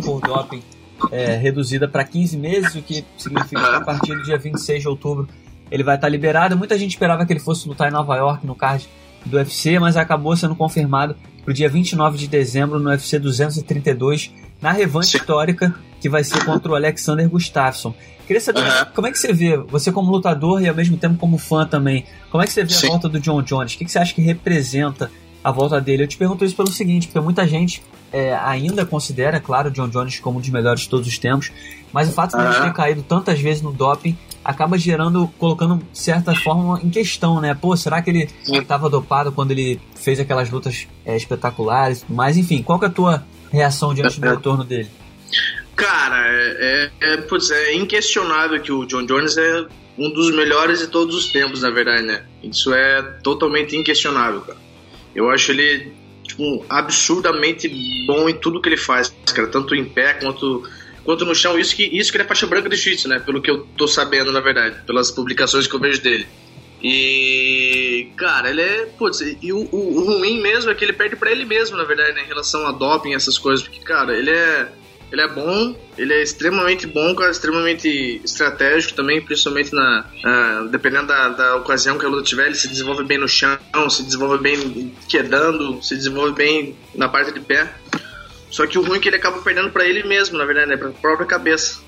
por 0.05 0.21
doping 0.21 0.63
é, 1.11 1.37
reduzida 1.37 1.87
para 1.87 2.05
15 2.05 2.37
meses, 2.37 2.75
o 2.75 2.83
que 2.83 3.05
significa 3.17 3.61
que 3.61 3.77
a 3.77 3.81
partir 3.81 4.15
do 4.15 4.23
dia 4.23 4.37
26 4.37 4.83
de 4.83 4.89
outubro 4.89 5.29
ele 5.71 5.83
vai 5.83 5.97
estar 5.97 6.09
liberado. 6.09 6.57
Muita 6.57 6.79
gente 6.79 6.91
esperava 6.91 7.25
que 7.25 7.33
ele 7.33 7.41
fosse 7.41 7.69
lutar 7.69 7.89
em 7.89 7.93
Nova 7.93 8.17
York, 8.17 8.47
no 8.47 8.55
card 8.55 8.89
do 9.25 9.37
UFC, 9.37 9.79
mas 9.79 9.97
acabou 9.97 10.37
sendo 10.37 10.55
confirmado 10.55 11.17
para 11.45 11.51
o 11.51 11.55
dia 11.55 11.69
29 11.69 12.19
de 12.19 12.27
dezembro 12.27 12.79
no 12.79 12.91
UFC 12.91 13.19
232, 13.19 14.33
na 14.61 14.73
revanche 14.73 15.17
histórica, 15.17 15.75
que 16.01 16.09
vai 16.09 16.25
ser 16.25 16.45
contra 16.45 16.73
o 16.73 16.75
Alexander 16.75 17.29
Gustafsson. 17.29 17.95
Queria 18.27 18.41
saber 18.41 18.61
uhum. 18.61 18.87
como 18.95 19.07
é 19.07 19.11
que 19.11 19.19
você 19.19 19.33
vê, 19.33 19.57
você 19.57 19.91
como 19.91 20.11
lutador 20.11 20.63
e 20.63 20.69
ao 20.69 20.75
mesmo 20.75 20.97
tempo 20.97 21.17
como 21.17 21.39
fã 21.39 21.67
também, 21.67 22.05
como 22.31 22.43
é 22.43 22.47
que 22.47 22.53
você 22.53 22.63
vê 22.63 22.73
Sim. 22.73 22.87
a 22.87 22.91
volta 22.91 23.09
do 23.09 23.19
John 23.19 23.41
Jones? 23.43 23.75
O 23.75 23.79
que, 23.79 23.85
que 23.87 23.91
você 23.91 23.99
acha 23.99 24.15
que 24.15 24.21
representa 24.21 25.11
a 25.43 25.51
volta 25.51 25.81
dele? 25.81 26.05
Eu 26.05 26.09
te 26.09 26.17
pergunto 26.17 26.45
isso 26.45 26.57
pelo 26.57 26.71
seguinte, 26.71 27.07
porque 27.07 27.21
muita 27.21 27.47
gente 27.47 27.83
é, 28.13 28.35
ainda 28.37 28.85
considera, 28.85 29.41
claro, 29.41 29.69
o 29.69 29.71
John 29.71 29.89
Jones 29.89 30.21
como 30.21 30.39
um 30.39 30.41
dos 30.41 30.51
melhores 30.51 30.83
de 30.83 30.89
todos 30.89 31.07
os 31.07 31.19
tempos, 31.19 31.53
mas 31.93 32.09
o 32.09 32.13
fato 32.13 32.37
de 32.37 32.43
ele 32.43 32.61
ter 32.61 32.73
caído 32.73 33.03
tantas 33.03 33.41
vezes 33.41 33.63
no 33.63 33.73
doping 33.73 34.17
acaba 34.45 34.79
gerando, 34.79 35.29
colocando 35.39 35.83
certa 35.93 36.35
forma 36.35 36.81
em 36.83 36.91
questão, 36.91 37.41
né? 37.41 37.55
Pô, 37.55 37.77
será 37.77 38.01
que 38.01 38.11
ele 38.11 38.29
estava 38.47 38.89
dopado 38.89 39.33
quando 39.33 39.51
ele 39.51 39.81
fez 39.95 40.19
aquelas 40.21 40.51
lutas 40.51 40.87
é, 41.05 41.17
espetaculares? 41.17 42.05
Mas 42.09 42.37
enfim, 42.37 42.63
qual 42.63 42.79
que 42.79 42.85
é 42.87 42.89
a 42.89 42.93
tua 42.93 43.25
reação 43.51 43.93
diante 43.93 44.21
do 44.21 44.27
é. 44.27 44.31
retorno 44.31 44.65
dele? 44.65 44.89
Cara, 45.77 46.27
é, 46.27 46.91
é, 47.01 47.13
é, 47.13 47.17
putz, 47.19 47.51
é 47.51 47.75
inquestionável 47.75 48.61
que 48.61 48.73
o 48.73 48.85
John 48.87 49.07
Jones 49.07 49.37
é 49.37 49.67
um 49.99 50.11
dos 50.13 50.35
melhores 50.35 50.79
de 50.79 50.87
todos 50.89 51.15
os 51.15 51.27
tempos, 51.31 51.63
na 51.63 51.71
verdade, 51.71 52.03
né? 52.03 52.25
Isso 52.43 52.73
é 52.73 53.03
totalmente 53.23 53.77
inquestionável, 53.77 54.41
cara. 54.41 54.68
Eu 55.19 55.31
acho 55.31 55.51
ele 55.51 55.93
tipo, 56.23 56.65
absurdamente 56.69 57.69
bom 58.07 58.29
em 58.29 58.35
tudo 58.35 58.61
que 58.61 58.69
ele 58.69 58.77
faz, 58.77 59.13
cara, 59.35 59.49
tanto 59.49 59.75
em 59.75 59.85
pé 59.85 60.15
quanto 60.15 60.63
quanto 61.03 61.25
no 61.25 61.35
chão. 61.35 61.59
Isso 61.59 61.75
que, 61.75 61.85
isso 61.85 62.13
que 62.13 62.19
ele 62.19 62.25
é 62.25 62.27
faixa 62.27 62.47
branca 62.47 62.69
de 62.69 62.77
jiu-jitsu, 62.77 63.09
né? 63.09 63.19
Pelo 63.19 63.43
que 63.43 63.51
eu 63.51 63.67
tô 63.77 63.89
sabendo, 63.89 64.31
na 64.31 64.41
verdade, 64.41 64.77
pelas 64.87 65.11
publicações 65.11 65.67
que 65.67 65.75
eu 65.75 65.81
vejo 65.81 66.01
dele. 66.01 66.27
E, 66.81 68.13
cara, 68.17 68.51
ele 68.51 68.61
é. 68.61 68.87
Putz, 68.97 69.21
e 69.21 69.53
o, 69.53 69.69
o, 69.73 69.97
o 69.97 70.05
ruim 70.05 70.41
mesmo 70.41 70.71
é 70.71 70.75
que 70.75 70.85
ele 70.85 70.93
perde 70.93 71.17
para 71.17 71.33
ele 71.33 71.45
mesmo, 71.45 71.77
na 71.77 71.83
verdade, 71.83 72.13
né, 72.13 72.23
em 72.23 72.29
relação 72.29 72.65
a 72.67 72.73
doping, 72.73 73.15
essas 73.15 73.37
coisas. 73.39 73.67
Porque, 73.67 73.81
cara, 73.81 74.17
ele 74.17 74.31
é. 74.31 74.69
Ele 75.11 75.23
é 75.23 75.29
bom, 75.29 75.75
ele 75.97 76.13
é 76.13 76.23
extremamente 76.23 76.87
bom, 76.87 77.15
cara, 77.15 77.31
extremamente 77.31 78.21
estratégico 78.23 78.95
também, 78.95 79.23
principalmente 79.23 79.75
na. 79.75 80.05
Uh, 80.25 80.69
dependendo 80.69 81.07
da, 81.07 81.29
da 81.31 81.57
ocasião 81.57 81.99
que 81.99 82.05
a 82.05 82.09
luta 82.09 82.25
tiver, 82.25 82.47
ele 82.47 82.55
se 82.55 82.69
desenvolve 82.69 83.05
bem 83.05 83.17
no 83.17 83.27
chão, 83.27 83.59
se 83.89 84.03
desenvolve 84.03 84.43
bem 84.43 84.95
quedando, 85.09 85.83
se 85.83 85.97
desenvolve 85.97 86.35
bem 86.35 86.77
na 86.95 87.09
parte 87.09 87.33
de 87.33 87.41
pé. 87.41 87.73
Só 88.51 88.67
que 88.67 88.79
o 88.79 88.83
ruim 88.83 88.99
é 88.99 89.01
que 89.01 89.09
ele 89.09 89.17
acaba 89.17 89.41
perdendo 89.41 89.71
para 89.71 89.87
ele 89.87 90.03
mesmo, 90.05 90.37
na 90.37 90.45
verdade, 90.45 90.69
né? 90.69 90.77
Pra 90.77 90.91
própria 90.91 91.27
cabeça. 91.27 91.81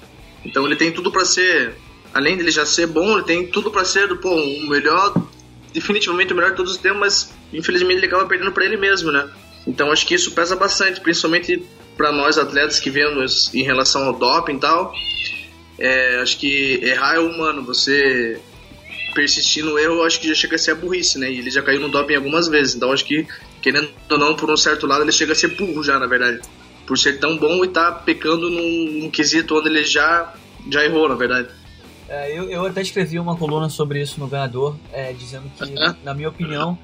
Então 0.44 0.64
ele 0.66 0.76
tem 0.76 0.90
tudo 0.90 1.12
para 1.12 1.24
ser. 1.24 1.74
Além 2.14 2.36
dele 2.36 2.50
já 2.50 2.64
ser 2.64 2.86
bom, 2.86 3.18
ele 3.18 3.24
tem 3.24 3.46
tudo 3.46 3.70
para 3.70 3.84
ser 3.84 4.08
pô, 4.16 4.34
o 4.34 4.68
melhor. 4.68 5.14
Definitivamente 5.72 6.32
o 6.32 6.36
melhor 6.36 6.50
de 6.50 6.56
todos 6.56 6.72
os 6.72 6.78
tempos, 6.78 6.98
mas 6.98 7.34
infelizmente 7.52 7.98
ele 7.98 8.06
acaba 8.06 8.26
perdendo 8.26 8.50
para 8.50 8.64
ele 8.64 8.76
mesmo, 8.76 9.12
né? 9.12 9.28
Então 9.66 9.92
acho 9.92 10.06
que 10.06 10.14
isso 10.14 10.32
pesa 10.32 10.56
bastante, 10.56 11.00
principalmente 11.00 11.62
para 12.00 12.12
nós 12.12 12.38
atletas 12.38 12.80
que 12.80 12.88
vemos 12.88 13.54
em 13.54 13.62
relação 13.62 14.06
ao 14.06 14.14
doping 14.14 14.54
e 14.54 14.58
tal. 14.58 14.94
É, 15.78 16.18
acho 16.22 16.38
que 16.38 16.80
errar 16.82 17.16
é 17.16 17.18
humano, 17.18 17.62
você 17.62 18.40
persistir 19.14 19.62
no 19.62 19.78
erro, 19.78 20.02
acho 20.02 20.18
que 20.18 20.28
já 20.28 20.34
chega 20.34 20.56
a 20.56 20.58
ser 20.58 20.70
a 20.70 20.74
burrice, 20.76 21.18
né? 21.18 21.30
E 21.30 21.40
ele 21.40 21.50
já 21.50 21.60
caiu 21.60 21.78
no 21.78 21.90
doping 21.90 22.14
algumas 22.14 22.48
vezes, 22.48 22.74
então 22.74 22.90
acho 22.90 23.04
que 23.04 23.26
querendo 23.60 23.90
ou 24.10 24.16
não, 24.16 24.34
por 24.34 24.50
um 24.50 24.56
certo 24.56 24.86
lado, 24.86 25.04
ele 25.04 25.12
chega 25.12 25.32
a 25.32 25.36
ser 25.36 25.48
burro 25.48 25.84
já, 25.84 25.98
na 25.98 26.06
verdade. 26.06 26.40
Por 26.86 26.96
ser 26.96 27.18
tão 27.20 27.36
bom 27.36 27.62
e 27.62 27.68
tá 27.68 27.92
pecando 27.92 28.48
num, 28.48 29.02
num 29.02 29.10
quesito 29.10 29.58
onde 29.58 29.68
ele 29.68 29.84
já, 29.84 30.32
já 30.70 30.82
errou, 30.82 31.06
na 31.06 31.16
verdade. 31.16 31.48
É, 32.10 32.36
eu, 32.36 32.50
eu 32.50 32.66
até 32.66 32.82
escrevi 32.82 33.20
uma 33.20 33.36
coluna 33.36 33.68
sobre 33.68 34.02
isso 34.02 34.18
no 34.18 34.26
Ganhador, 34.26 34.74
é, 34.92 35.12
dizendo 35.12 35.48
que, 35.56 35.72
na 36.04 36.12
minha 36.12 36.28
opinião, 36.28 36.76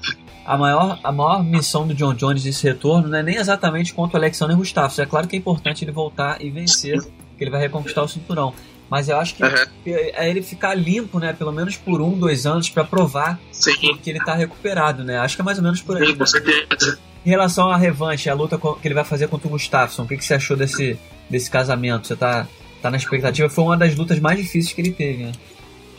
a 0.45 0.57
maior, 0.57 0.97
a 1.03 1.11
maior 1.11 1.43
missão 1.43 1.85
do 1.85 1.93
John 1.93 2.13
Jones 2.13 2.45
nesse 2.45 2.63
retorno 2.63 3.09
não 3.09 3.17
é 3.17 3.21
nem 3.21 3.35
exatamente 3.35 3.93
contra 3.93 4.17
o 4.17 4.21
Alexander 4.21 4.55
Gustafsson. 4.55 5.01
É 5.01 5.05
claro 5.05 5.27
que 5.27 5.35
é 5.35 5.39
importante 5.39 5.83
ele 5.83 5.91
voltar 5.91 6.41
e 6.41 6.49
vencer, 6.49 7.01
que 7.01 7.43
ele 7.43 7.51
vai 7.51 7.59
reconquistar 7.59 8.03
o 8.03 8.07
cinturão. 8.07 8.53
Mas 8.89 9.09
eu 9.09 9.17
acho 9.17 9.35
que 9.35 9.43
uhum. 9.43 9.49
é 9.85 10.29
ele 10.29 10.41
ficar 10.41 10.73
limpo, 10.73 11.19
né? 11.19 11.33
Pelo 11.33 11.51
menos 11.51 11.75
por 11.75 12.01
um, 12.01 12.17
dois 12.17 12.45
anos, 12.45 12.69
para 12.69 12.85
provar 12.85 13.37
Sim. 13.51 13.97
que 14.01 14.09
ele 14.09 14.19
tá 14.19 14.33
recuperado, 14.33 15.03
né? 15.03 15.17
Acho 15.17 15.35
que 15.35 15.41
é 15.41 15.45
mais 15.45 15.57
ou 15.57 15.63
menos 15.65 15.81
por 15.81 15.97
aí. 15.97 16.07
Sim, 16.07 16.15
com 16.15 16.25
certeza. 16.25 16.97
Em 17.25 17.29
relação 17.29 17.69
à 17.69 17.75
revanche, 17.75 18.29
a 18.29 18.33
luta 18.33 18.57
que 18.57 18.87
ele 18.87 18.95
vai 18.95 19.03
fazer 19.03 19.27
contra 19.27 19.49
o 19.49 19.51
Gustafsson, 19.51 20.03
o 20.03 20.07
que, 20.07 20.15
que 20.15 20.23
você 20.23 20.35
achou 20.35 20.55
desse, 20.55 20.97
desse 21.29 21.51
casamento? 21.51 22.07
Você 22.07 22.15
tá, 22.15 22.47
tá 22.81 22.91
na 22.91 22.97
expectativa? 22.97 23.49
Foi 23.49 23.63
uma 23.63 23.77
das 23.77 23.95
lutas 23.95 24.19
mais 24.19 24.37
difíceis 24.37 24.73
que 24.73 24.81
ele 24.81 24.91
teve, 24.91 25.23
né? 25.23 25.31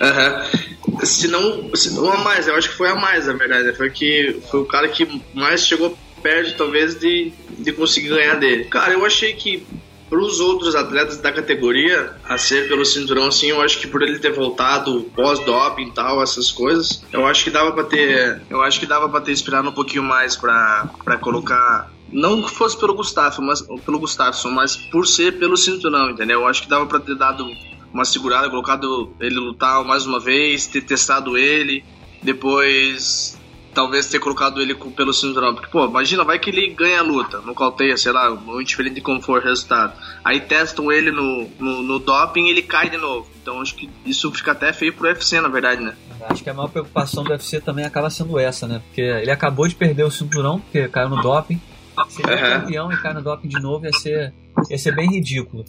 Uhum. 0.01 1.05
Se 1.05 1.29
não, 1.29 1.75
se 1.75 1.93
não 1.95 2.11
a 2.11 2.19
mais, 2.19 2.47
eu 2.47 2.55
acho 2.55 2.71
que 2.71 2.77
foi 2.77 2.89
a 2.89 2.95
mais, 2.95 3.27
na 3.27 3.33
verdade. 3.33 3.77
Foi 3.77 3.91
que 3.91 4.41
foi 4.51 4.61
o 4.61 4.65
cara 4.65 4.89
que 4.89 5.21
mais 5.35 5.67
chegou 5.67 5.97
perto, 6.23 6.57
talvez, 6.57 6.99
de, 6.99 7.33
de 7.59 7.73
conseguir 7.73 8.09
ganhar 8.09 8.35
dele. 8.37 8.65
Cara, 8.65 8.93
eu 8.93 9.05
achei 9.05 9.33
que 9.33 9.67
para 10.09 10.21
os 10.21 10.41
outros 10.41 10.75
atletas 10.75 11.19
da 11.19 11.31
categoria, 11.31 12.13
a 12.25 12.39
ser 12.39 12.67
pelo 12.67 12.85
cinturão, 12.85 13.27
assim, 13.27 13.49
eu 13.49 13.61
acho 13.61 13.79
que 13.79 13.87
por 13.87 14.03
ele 14.03 14.19
ter 14.19 14.33
voltado 14.33 15.03
pós-doping 15.15 15.89
e 15.89 15.91
tal, 15.91 16.23
essas 16.23 16.51
coisas, 16.51 17.05
eu 17.13 17.27
acho 17.27 17.45
que 17.45 17.51
dava 17.51 17.73
para 17.73 17.85
ter, 17.85 18.41
eu 18.49 18.63
acho 18.63 18.81
que 18.81 18.87
dava 18.87 19.09
para 19.09 19.21
ter 19.21 19.33
esperado 19.33 19.69
um 19.69 19.73
pouquinho 19.73 20.03
mais 20.03 20.35
para 20.35 20.89
colocar 21.21 21.91
não 22.13 22.43
que 22.43 22.51
fosse 22.51 22.79
pelo 22.79 22.95
Gustavo, 22.95 23.43
mas 23.43 23.63
pelo 23.85 23.99
Gustafsson, 23.99 24.51
mas 24.51 24.77
por 24.77 25.07
ser 25.07 25.39
pelo 25.39 25.57
cinturão, 25.57 26.11
entendeu? 26.11 26.41
Eu 26.41 26.47
acho 26.47 26.63
que 26.63 26.69
dava 26.69 26.87
para 26.87 27.01
ter 27.01 27.17
dado 27.17 27.47
uma 27.93 28.05
segurada, 28.05 28.49
colocado 28.51 29.13
ele 29.21 29.37
lutar 29.37 29.85
mais 29.85 30.07
uma 30.07 30.21
vez, 30.21 30.67
ter 30.67 30.83
testado 30.83 31.37
ele, 31.37 31.85
depois 32.23 33.39
talvez 33.75 34.07
ter 34.09 34.19
colocado 34.19 34.61
ele 34.61 34.75
pelo 34.75 35.13
cinturão. 35.13 35.55
Porque, 35.55 35.71
pô, 35.71 35.87
imagina, 35.87 36.25
vai 36.25 36.39
que 36.39 36.51
ele 36.51 36.69
ganha 36.71 36.99
a 36.99 37.03
luta, 37.03 37.39
no 37.39 37.55
calteia, 37.55 37.97
sei 37.97 38.11
lá, 38.11 38.31
muito 38.31 38.67
diferente 38.67 38.95
de 38.95 39.01
como 39.01 39.23
for 39.23 39.41
o 39.41 39.45
resultado. 39.45 39.93
Aí 40.25 40.41
testam 40.41 40.91
ele 40.91 41.13
no, 41.13 41.49
no, 41.61 41.83
no 41.83 41.99
doping 42.01 42.47
e 42.47 42.51
ele 42.51 42.63
cai 42.63 42.91
de 42.91 42.97
novo. 42.97 43.29
Então 43.41 43.61
acho 43.61 43.77
que 43.77 43.89
isso 44.05 44.33
fica 44.33 44.51
até 44.51 44.73
feio 44.73 44.93
pro 44.93 45.07
UFC, 45.07 45.41
na 45.41 45.49
verdade, 45.49 45.83
né? 45.83 45.95
Acho 46.29 46.43
que 46.43 46.51
a 46.51 46.55
maior 46.55 46.69
preocupação 46.69 47.23
do 47.23 47.31
UFC 47.31 47.61
também 47.61 47.85
acaba 47.85 48.11
sendo 48.11 48.37
essa, 48.39 48.67
né? 48.67 48.83
Porque 48.85 49.01
ele 49.01 49.31
acabou 49.31 49.69
de 49.69 49.77
perder 49.77 50.03
o 50.03 50.11
cinturão, 50.11 50.59
porque 50.59 50.89
caiu 50.89 51.09
no 51.09 51.23
doping. 51.23 51.61
Se 52.09 52.23
ele 52.23 52.33
é 52.33 52.61
campeão 52.61 52.93
e 52.93 52.97
cai 52.97 53.15
no 53.15 53.23
doping 53.23 53.49
de 53.49 53.61
novo, 53.61 53.85
ia 53.85 53.93
ser, 53.93 54.35
ia 54.71 54.79
ser 54.79 54.95
bem 54.95 55.09
ridículo. 55.11 55.65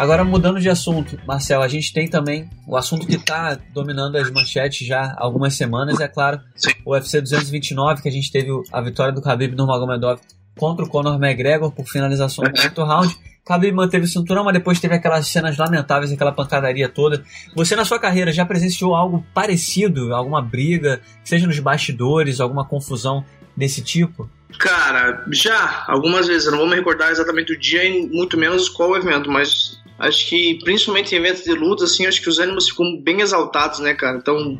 Agora, 0.00 0.24
mudando 0.24 0.58
de 0.58 0.70
assunto, 0.70 1.18
Marcelo, 1.26 1.62
a 1.62 1.68
gente 1.68 1.92
tem 1.92 2.08
também 2.08 2.48
o 2.66 2.74
assunto 2.74 3.06
que 3.06 3.16
está 3.16 3.58
dominando 3.74 4.16
as 4.16 4.30
manchetes 4.30 4.86
já 4.86 5.02
há 5.02 5.16
algumas 5.18 5.52
semanas, 5.52 6.00
é 6.00 6.08
claro, 6.08 6.40
Sim. 6.56 6.70
o 6.86 6.92
UFC 6.92 7.20
229, 7.20 8.00
que 8.00 8.08
a 8.08 8.10
gente 8.10 8.32
teve 8.32 8.48
a 8.72 8.80
vitória 8.80 9.12
do 9.12 9.20
Khabib 9.20 9.54
Nurmagomedov 9.54 10.18
contra 10.58 10.86
o 10.86 10.88
Conor 10.88 11.22
McGregor 11.22 11.70
por 11.70 11.86
finalização 11.86 12.44
do 12.44 12.50
quarto 12.50 12.82
round. 12.82 13.14
Khabib 13.46 13.74
manteve 13.74 14.04
o 14.04 14.08
cinturão, 14.08 14.44
mas 14.44 14.54
depois 14.54 14.80
teve 14.80 14.94
aquelas 14.94 15.26
cenas 15.26 15.56
lamentáveis, 15.56 16.12
aquela 16.12 16.32
pancadaria 16.32 16.88
toda. 16.88 17.24
Você, 17.54 17.74
na 17.74 17.84
sua 17.84 17.98
carreira, 17.98 18.32
já 18.32 18.44
presenciou 18.44 18.94
algo 18.94 19.24
parecido? 19.34 20.14
Alguma 20.14 20.40
briga, 20.40 21.00
seja 21.24 21.46
nos 21.46 21.58
bastidores, 21.58 22.40
alguma 22.40 22.64
confusão 22.64 23.24
desse 23.56 23.82
tipo? 23.82 24.30
Cara, 24.58 25.24
já, 25.30 25.84
algumas 25.88 26.26
vezes. 26.26 26.46
Eu 26.46 26.52
não 26.52 26.60
vou 26.60 26.68
me 26.68 26.76
recordar 26.76 27.10
exatamente 27.10 27.52
o 27.52 27.58
dia 27.58 27.84
e 27.84 28.06
muito 28.08 28.36
menos 28.36 28.68
qual 28.68 28.96
evento, 28.96 29.30
mas 29.30 29.80
Acho 30.00 30.30
que, 30.30 30.58
principalmente 30.64 31.14
em 31.14 31.18
eventos 31.18 31.44
de 31.44 31.52
luta, 31.52 31.84
assim, 31.84 32.06
acho 32.06 32.22
que 32.22 32.28
os 32.30 32.38
ânimos 32.38 32.70
ficam 32.70 32.98
bem 33.02 33.20
exaltados, 33.20 33.80
né, 33.80 33.92
cara? 33.92 34.16
Então, 34.16 34.58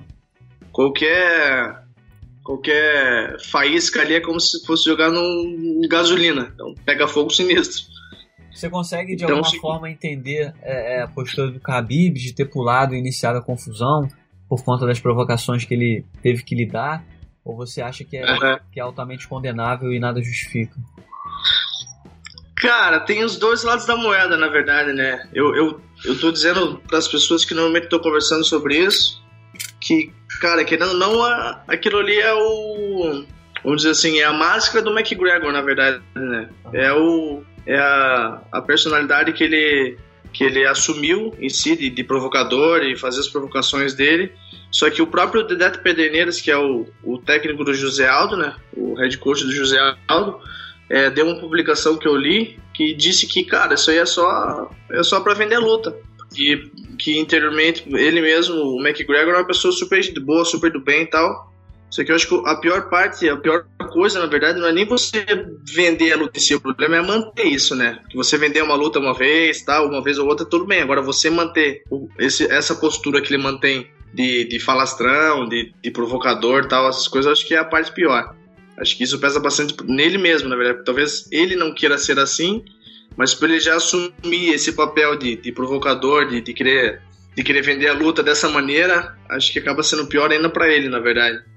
qualquer 0.70 1.82
qualquer 2.44 3.40
faísca 3.50 4.02
ali 4.02 4.14
é 4.14 4.20
como 4.20 4.38
se 4.38 4.64
fosse 4.66 4.84
jogar 4.84 5.10
num 5.10 5.80
gasolina. 5.88 6.52
Então, 6.54 6.74
pega 6.84 7.08
fogo 7.08 7.30
sinistro. 7.30 7.84
Você 8.52 8.68
consegue, 8.68 9.16
de 9.16 9.24
então, 9.24 9.36
alguma 9.36 9.50
se... 9.50 9.58
forma, 9.58 9.90
entender 9.90 10.52
é, 10.62 10.98
é, 10.98 11.02
a 11.02 11.08
postura 11.08 11.50
do 11.50 11.60
Khabib 11.60 12.14
de 12.14 12.34
ter 12.34 12.46
pulado 12.46 12.94
e 12.94 12.98
iniciado 12.98 13.38
a 13.38 13.42
confusão 13.42 14.08
por 14.48 14.64
conta 14.64 14.86
das 14.86 14.98
provocações 14.98 15.64
que 15.64 15.74
ele 15.74 16.04
teve 16.22 16.42
que 16.42 16.54
lidar? 16.54 17.04
Ou 17.44 17.56
você 17.56 17.80
acha 17.80 18.04
que 18.04 18.16
é, 18.16 18.24
uhum. 18.24 18.58
que 18.72 18.80
é 18.80 18.82
altamente 18.82 19.26
condenável 19.28 19.92
e 19.92 19.98
nada 19.98 20.22
justifica? 20.22 20.76
Cara, 22.56 23.00
tem 23.00 23.24
os 23.24 23.38
dois 23.38 23.62
lados 23.62 23.86
da 23.86 23.96
moeda, 23.96 24.36
na 24.36 24.48
verdade, 24.48 24.92
né? 24.92 25.26
Eu, 25.32 25.54
eu, 25.54 25.80
eu 26.04 26.20
tô 26.20 26.30
dizendo 26.30 26.78
para 26.86 26.98
as 26.98 27.08
pessoas 27.08 27.44
que 27.44 27.54
normalmente 27.54 27.84
estou 27.84 28.00
conversando 28.00 28.44
sobre 28.44 28.76
isso 28.76 29.20
que, 29.80 30.12
cara, 30.40 30.64
querendo 30.64 30.90
ou 30.90 30.98
não, 30.98 31.22
aquilo 31.66 31.98
ali 31.98 32.18
é 32.18 32.32
o. 32.34 33.24
Vamos 33.62 33.82
dizer 33.82 33.90
assim, 33.90 34.18
é 34.20 34.24
a 34.24 34.32
máscara 34.32 34.82
do 34.82 34.96
McGregor, 34.96 35.52
na 35.52 35.60
verdade, 35.60 36.02
né? 36.14 36.48
É, 36.72 36.92
o, 36.92 37.42
é 37.66 37.76
a, 37.76 38.40
a 38.52 38.62
personalidade 38.62 39.32
que 39.32 39.44
ele, 39.44 39.98
que 40.32 40.44
ele 40.44 40.66
assumiu 40.66 41.34
em 41.38 41.48
si 41.48 41.76
de, 41.76 41.90
de 41.90 42.04
provocador 42.04 42.82
e 42.82 42.96
fazer 42.96 43.20
as 43.20 43.28
provocações 43.28 43.94
dele. 43.94 44.32
Só 44.70 44.88
que 44.88 45.02
o 45.02 45.06
próprio 45.06 45.46
Dedeto 45.46 45.80
Pederneiras, 45.80 46.40
que 46.40 46.50
é 46.50 46.56
o, 46.56 46.86
o 47.02 47.18
técnico 47.18 47.64
do 47.64 47.74
José 47.74 48.08
Aldo, 48.08 48.36
né? 48.36 48.54
O 48.76 48.94
head 48.94 49.16
coach 49.18 49.44
do 49.44 49.52
José 49.52 49.78
Aldo, 50.06 50.38
é, 50.88 51.10
deu 51.10 51.26
uma 51.26 51.40
publicação 51.40 51.96
que 51.96 52.06
eu 52.06 52.16
li 52.16 52.58
que 52.72 52.94
disse 52.94 53.26
que, 53.26 53.44
cara, 53.44 53.74
isso 53.74 53.90
aí 53.90 53.98
é 53.98 54.06
só, 54.06 54.70
é 54.90 55.02
só 55.02 55.20
para 55.20 55.34
vender 55.34 55.58
luta. 55.58 55.94
E 56.36 56.56
que 56.98 57.20
anteriormente 57.20 57.84
ele 57.88 58.20
mesmo, 58.20 58.54
o 58.54 58.80
McGregor, 58.80 59.34
é 59.34 59.38
uma 59.38 59.46
pessoa 59.46 59.72
super 59.72 60.00
boa, 60.20 60.44
super 60.44 60.70
do 60.70 60.80
bem 60.80 61.02
e 61.02 61.06
tal. 61.06 61.49
Só 61.90 62.04
que 62.04 62.12
eu 62.12 62.16
acho 62.16 62.28
que 62.28 62.48
a 62.48 62.54
pior 62.56 62.88
parte, 62.88 63.28
a 63.28 63.36
pior 63.36 63.66
coisa, 63.92 64.20
na 64.20 64.26
verdade, 64.26 64.60
não 64.60 64.68
é 64.68 64.72
nem 64.72 64.86
você 64.86 65.24
vender 65.64 66.12
a 66.12 66.16
luta 66.16 66.38
em 66.38 66.40
si, 66.40 66.54
o 66.54 66.60
problema 66.60 66.96
é 66.96 67.02
manter 67.02 67.46
isso, 67.46 67.74
né? 67.74 67.98
Que 68.08 68.16
você 68.16 68.38
vender 68.38 68.62
uma 68.62 68.76
luta 68.76 69.00
uma 69.00 69.12
vez, 69.12 69.62
tal, 69.62 69.88
uma 69.88 70.02
vez 70.02 70.18
ou 70.18 70.28
outra, 70.28 70.46
tudo 70.46 70.64
bem. 70.64 70.80
Agora, 70.80 71.02
você 71.02 71.28
manter 71.28 71.82
esse, 72.18 72.50
essa 72.50 72.76
postura 72.76 73.20
que 73.20 73.34
ele 73.34 73.42
mantém 73.42 73.90
de, 74.14 74.44
de 74.44 74.60
falastrão, 74.60 75.48
de, 75.48 75.72
de 75.82 75.90
provocador 75.90 76.66
tal, 76.66 76.88
essas 76.88 77.08
coisas, 77.08 77.32
acho 77.32 77.46
que 77.46 77.54
é 77.54 77.58
a 77.58 77.64
parte 77.64 77.92
pior. 77.92 78.34
Acho 78.78 78.96
que 78.96 79.04
isso 79.04 79.18
pesa 79.18 79.40
bastante 79.40 79.74
nele 79.84 80.16
mesmo, 80.16 80.48
na 80.48 80.56
verdade. 80.56 80.84
Talvez 80.84 81.28
ele 81.30 81.56
não 81.56 81.74
queira 81.74 81.98
ser 81.98 82.18
assim, 82.18 82.64
mas 83.16 83.34
por 83.34 83.50
ele 83.50 83.60
já 83.60 83.74
assumir 83.74 84.54
esse 84.54 84.72
papel 84.72 85.16
de, 85.16 85.36
de 85.36 85.52
provocador, 85.52 86.28
de, 86.28 86.40
de, 86.40 86.54
querer, 86.54 87.02
de 87.36 87.42
querer 87.42 87.62
vender 87.62 87.88
a 87.88 87.92
luta 87.92 88.22
dessa 88.22 88.48
maneira, 88.48 89.16
acho 89.28 89.52
que 89.52 89.58
acaba 89.58 89.82
sendo 89.82 90.06
pior 90.06 90.30
ainda 90.30 90.48
para 90.48 90.72
ele, 90.72 90.88
na 90.88 91.00
verdade. 91.00 91.49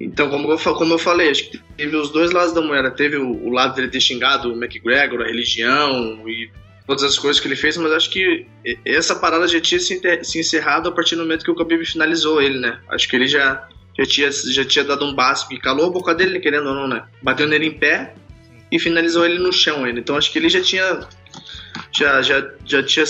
Então, 0.00 0.30
como 0.30 0.50
eu, 0.50 0.58
como 0.58 0.94
eu 0.94 0.98
falei, 0.98 1.30
acho 1.30 1.50
que 1.50 1.58
teve 1.76 1.94
os 1.94 2.10
dois 2.10 2.32
lados 2.32 2.54
da 2.54 2.62
moeda. 2.62 2.90
Teve 2.90 3.18
o, 3.18 3.30
o 3.30 3.50
lado 3.50 3.74
dele 3.74 3.88
ter 3.88 4.00
xingado 4.00 4.50
o 4.50 4.56
McGregor, 4.56 5.20
a 5.20 5.26
religião 5.26 6.26
e 6.26 6.50
todas 6.86 7.04
as 7.04 7.18
coisas 7.18 7.38
que 7.38 7.46
ele 7.46 7.54
fez, 7.54 7.76
mas 7.76 7.92
acho 7.92 8.10
que 8.10 8.46
essa 8.84 9.14
parada 9.14 9.46
já 9.46 9.60
tinha 9.60 9.78
se, 9.78 10.00
encerrado 10.38 10.88
a 10.88 10.92
partir 10.92 11.14
do 11.14 11.22
momento 11.22 11.44
que 11.44 11.50
o 11.50 11.54
Khabib 11.54 11.84
finalizou 11.84 12.40
ele, 12.40 12.58
né? 12.58 12.80
Acho 12.88 13.06
que 13.08 13.14
ele 13.14 13.28
já 13.28 13.68
já 13.96 14.06
tinha, 14.06 14.30
já 14.30 14.64
tinha 14.64 14.84
dado 14.84 15.04
um 15.04 15.14
básico 15.14 15.50
que 15.50 15.60
calou 15.60 15.86
a 15.86 15.90
boca 15.90 16.14
dele, 16.14 16.40
querendo 16.40 16.68
ou 16.68 16.74
não, 16.74 16.88
né? 16.88 17.04
Bateu 17.22 17.46
nele 17.46 17.66
em 17.66 17.78
pé 17.78 18.14
e 18.72 18.78
finalizou 18.78 19.26
ele 19.26 19.38
no 19.38 19.52
chão 19.52 19.84
ainda. 19.84 20.00
Então 20.00 20.16
acho 20.16 20.32
que 20.32 20.38
ele 20.38 20.48
já 20.48 20.62
tinha. 20.62 21.06
Já, 21.92 22.22
já, 22.22 22.50
já 22.64 22.82
tinha. 22.82 23.04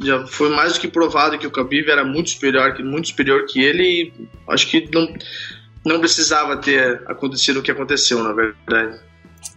Já 0.00 0.26
foi 0.26 0.50
mais 0.50 0.74
do 0.74 0.80
que 0.80 0.88
provado 0.88 1.38
que 1.38 1.46
o 1.46 1.50
Khabib 1.50 1.88
era 1.88 2.04
muito 2.04 2.30
superior, 2.30 2.76
muito 2.82 3.08
superior 3.08 3.46
que 3.46 3.62
ele 3.62 3.84
e 3.84 4.12
acho 4.48 4.66
que 4.66 4.88
não, 4.92 5.14
não 5.84 6.00
precisava 6.00 6.56
ter 6.56 7.02
acontecido 7.06 7.60
o 7.60 7.62
que 7.62 7.70
aconteceu, 7.70 8.22
na 8.22 8.32
verdade. 8.32 8.98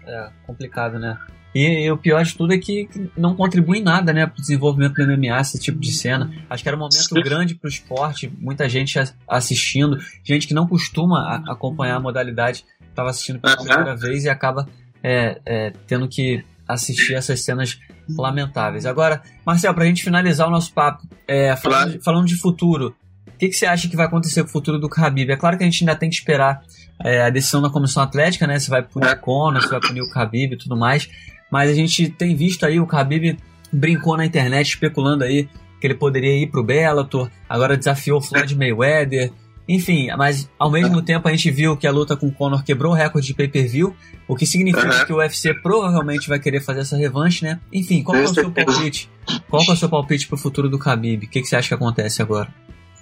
É, 0.05 0.29
complicado, 0.45 0.99
né? 0.99 1.17
E, 1.55 1.85
e, 1.85 1.91
o 1.91 1.97
pior 1.97 2.23
de 2.23 2.35
tudo 2.35 2.53
é 2.53 2.57
que 2.57 2.87
não 3.17 3.35
contribui 3.35 3.79
em 3.79 3.83
nada, 3.83 4.13
né, 4.13 4.27
para 4.27 4.37
o 4.37 4.41
desenvolvimento 4.41 4.93
do 4.93 5.07
MMA, 5.07 5.39
esse 5.39 5.59
tipo 5.59 5.79
de 5.79 5.91
cena. 5.91 6.31
Acho 6.49 6.61
que 6.61 6.69
era 6.69 6.75
um 6.75 6.79
momento 6.79 6.95
Sim. 6.95 7.21
grande 7.21 7.55
para 7.55 7.67
o 7.67 7.69
esporte, 7.69 8.31
muita 8.37 8.69
gente 8.69 8.99
assistindo, 9.27 9.97
gente 10.23 10.47
que 10.47 10.53
não 10.53 10.67
costuma 10.67 11.41
acompanhar 11.47 11.95
a 11.95 11.99
modalidade, 11.99 12.63
estava 12.89 13.09
assistindo 13.09 13.39
pela 13.39 13.57
primeira 13.57 13.95
vez 13.95 14.25
e 14.25 14.29
acaba 14.29 14.67
é, 15.01 15.39
é, 15.45 15.73
tendo 15.87 16.07
que 16.07 16.43
assistir 16.67 17.15
essas 17.15 17.43
cenas 17.43 17.79
lamentáveis. 18.09 18.85
Agora, 18.85 19.21
Marcel, 19.45 19.73
para 19.73 19.83
a 19.83 19.87
gente 19.87 20.03
finalizar 20.03 20.47
o 20.47 20.51
nosso 20.51 20.73
papo, 20.73 21.07
é, 21.27 21.55
falando, 21.55 21.79
claro. 21.79 21.91
de, 21.91 22.03
falando 22.03 22.27
de 22.27 22.35
futuro, 22.35 22.95
o 23.37 23.39
que, 23.39 23.49
que, 23.49 23.55
você 23.55 23.67
acha 23.67 23.87
que 23.87 23.95
vai 23.95 24.07
acontecer 24.07 24.41
com 24.41 24.49
o 24.49 24.51
futuro 24.51 24.79
do 24.79 24.87
Khabib? 24.87 25.31
É 25.31 25.35
claro 25.35 25.59
que 25.59 25.63
a 25.63 25.67
gente 25.67 25.83
ainda 25.83 25.95
tem 25.95 26.09
que 26.09 26.15
esperar 26.15 26.63
é, 27.05 27.21
a 27.21 27.29
decisão 27.29 27.61
da 27.61 27.69
comissão 27.69 28.01
atlética, 28.01 28.47
né? 28.47 28.57
Se 28.57 28.67
vai 28.67 28.81
punir 28.81 29.11
o 29.11 29.19
Conor, 29.19 29.61
se 29.61 29.69
vai 29.69 29.79
punir 29.79 30.01
o 30.01 30.09
Khabib 30.09 30.55
e 30.55 30.57
tudo 30.57 30.75
mais. 30.75 31.07
Mas 31.51 31.69
a 31.69 31.73
gente 31.75 32.09
tem 32.09 32.35
visto 32.35 32.65
aí 32.65 32.79
o 32.79 32.87
Khabib 32.87 33.37
brincou 33.71 34.17
na 34.17 34.25
internet 34.25 34.69
especulando 34.69 35.23
aí 35.23 35.47
que 35.79 35.85
ele 35.85 35.93
poderia 35.93 36.35
ir 36.35 36.47
pro 36.47 36.63
Bellator, 36.63 37.29
agora 37.47 37.77
desafiou 37.77 38.17
o 38.17 38.21
Floyd 38.23 38.55
Mayweather. 38.55 39.31
Enfim, 39.69 40.07
mas 40.17 40.49
ao 40.57 40.71
mesmo 40.71 40.99
tempo 41.03 41.27
a 41.27 41.31
gente 41.31 41.51
viu 41.51 41.77
que 41.77 41.85
a 41.85 41.91
luta 41.91 42.17
com 42.17 42.25
o 42.25 42.31
Conor 42.31 42.63
quebrou 42.63 42.91
o 42.91 42.95
recorde 42.95 43.27
de 43.27 43.35
pay-per-view, 43.35 43.95
o 44.27 44.35
que 44.35 44.47
significa 44.47 45.01
uhum. 45.01 45.05
que 45.05 45.13
o 45.13 45.17
UFC 45.17 45.53
provavelmente 45.53 46.27
vai 46.27 46.39
querer 46.39 46.61
fazer 46.61 46.79
essa 46.79 46.97
revanche, 46.97 47.45
né? 47.45 47.59
Enfim, 47.71 48.01
qual 48.01 48.17
é 48.17 48.23
o 48.23 48.33
seu 48.33 48.49
palpite? 48.49 49.07
Qual 49.47 49.61
é 49.61 49.71
o 49.71 49.75
seu 49.75 49.89
palpite 49.89 50.27
pro 50.27 50.37
futuro 50.37 50.67
do 50.67 50.79
Khabib? 50.79 51.27
O 51.27 51.29
que, 51.29 51.41
que 51.41 51.47
você 51.47 51.55
acha 51.55 51.67
que 51.67 51.73
acontece 51.75 52.19
agora? 52.19 52.51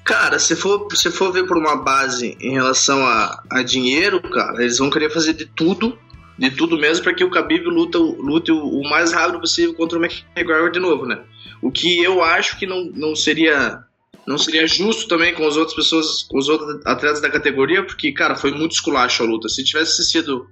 Cara, 0.06 0.38
se 0.38 0.56
for, 0.56 0.88
se 0.94 1.10
for 1.10 1.34
ver 1.34 1.48
por 1.48 1.58
uma 1.58 1.76
base 1.76 2.38
em 2.39 2.54
relação 2.54 3.06
a, 3.06 3.44
a 3.50 3.63
dinheiro, 3.63 4.22
cara, 4.22 4.62
eles 4.62 4.78
vão 4.78 4.89
querer 4.89 5.10
fazer 5.10 5.34
de 5.34 5.46
tudo 5.46 5.98
de 6.38 6.52
tudo 6.52 6.78
mesmo 6.78 7.04
para 7.04 7.13
que 7.13 7.24
o 7.24 7.30
Khabib 7.30 7.65
luta, 7.65 7.98
lute 7.98 8.52
o, 8.52 8.58
o, 8.58 8.89
mais 8.89 9.13
rápido 9.13 9.39
possível 9.39 9.74
contra 9.74 9.98
o 9.98 10.04
McGregor 10.04 10.70
de 10.70 10.80
novo, 10.80 11.06
né? 11.06 11.24
O 11.62 11.72
que 11.72 12.04
eu 12.04 12.22
acho 12.22 12.60
que 12.60 12.68
não, 12.68 12.91
não 12.94 13.15
seria 13.15 13.84
não 14.28 14.38
seria 14.38 14.68
justo 14.68 15.08
também 15.08 15.34
com 15.34 15.48
as 15.48 15.56
outras 15.56 15.76
pessoas, 15.76 16.24
com 16.24 16.38
os 16.38 16.50
outros 16.50 16.82
atletas 16.86 17.22
da 17.22 17.30
categoria, 17.30 17.86
porque, 17.86 18.12
cara, 18.12 18.36
foi 18.36 18.52
muito 18.52 18.72
esculacho 18.72 19.22
a 19.22 19.26
luta. 19.26 19.48
Se 19.48 19.63
tivesse 19.63 20.04
sido, 20.04 20.50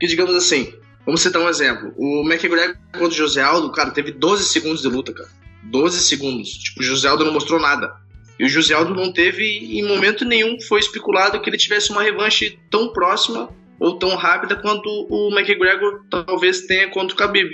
digamos 0.00 0.34
assim, 0.34 0.74
vamos 1.06 1.22
citar 1.22 1.40
um 1.40 1.48
exemplo, 1.48 1.92
o 1.96 2.22
McGregor 2.22 2.76
contra 2.92 3.08
o 3.08 3.10
José 3.10 3.42
Aldo, 3.42 3.72
cara, 3.72 3.90
teve 3.90 4.12
12 4.12 4.44
segundos 4.44 4.82
de 4.82 4.88
luta, 4.88 5.12
cara. 5.12 5.30
12 5.64 6.00
segundos. 6.00 6.50
Tipo, 6.50 6.80
o 6.80 6.82
José 6.82 7.08
Aldo 7.08 7.24
não 7.24 7.32
mostrou 7.32 7.58
nada. 7.58 7.96
E 8.38 8.44
o 8.44 8.48
José 8.48 8.74
Aldo 8.74 8.94
não 8.94 9.12
teve, 9.12 9.44
em 9.44 9.86
momento 9.86 10.24
nenhum, 10.24 10.60
foi 10.60 10.80
especulado 10.80 11.40
que 11.40 11.48
ele 11.48 11.56
tivesse 11.56 11.90
uma 11.90 12.02
revanche 12.02 12.58
tão 12.70 12.92
próxima 12.92 13.48
ou 13.78 13.98
tão 13.98 14.16
rápida 14.16 14.56
quanto 14.56 14.88
o 15.08 15.30
McGregor 15.36 16.04
talvez 16.10 16.62
tenha 16.62 16.88
contra 16.88 17.14
o 17.14 17.18
Khabib. 17.18 17.50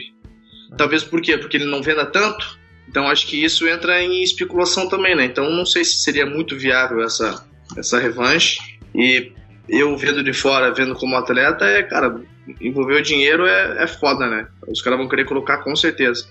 Talvez 0.77 1.03
por 1.03 1.21
quê? 1.21 1.37
Porque 1.37 1.57
ele 1.57 1.67
não 1.67 1.83
venda 1.83 2.07
tanto. 2.07 2.59
Então 2.89 3.09
acho 3.09 3.27
que 3.27 3.43
isso 3.43 3.69
entra 3.69 4.03
em 4.03 4.23
especulação 4.23 4.89
também, 4.89 5.15
né? 5.15 5.25
Então 5.25 5.51
não 5.51 5.67
sei 5.67 5.85
se 5.85 5.99
seria 5.99 6.27
muito 6.27 6.57
viável 6.57 7.03
essa, 7.03 7.47
essa 7.77 7.99
revanche. 7.99 8.59
E 8.95 9.33
eu 9.69 9.97
vendo 9.97 10.23
de 10.23 10.33
fora, 10.33 10.75
vendo 10.75 10.95
como 10.95 11.17
atleta, 11.17 11.65
é, 11.65 11.83
cara, 11.83 12.21
envolver 12.61 12.95
o 12.95 13.03
dinheiro 13.03 13.47
é, 13.47 13.85
é 13.85 13.87
foda, 13.87 14.29
né? 14.29 14.49
Os 14.67 14.83
caras 14.83 14.99
vão 14.99 15.09
querer 15.09 15.25
colocar 15.25 15.59
com 15.59 15.77
certeza. 15.77 16.29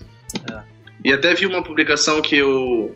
É. 0.52 0.60
E 1.06 1.14
até 1.14 1.34
vi 1.34 1.46
uma 1.46 1.64
publicação 1.64 2.22
que 2.22 2.42
o, 2.42 2.94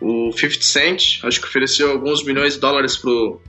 o 0.00 0.32
50 0.32 0.62
Cent, 0.62 1.20
acho 1.22 1.40
que 1.40 1.46
ofereceu 1.46 1.90
alguns 1.90 2.24
milhões 2.24 2.54
de 2.54 2.60
dólares 2.60 2.96
pro, 2.96 3.40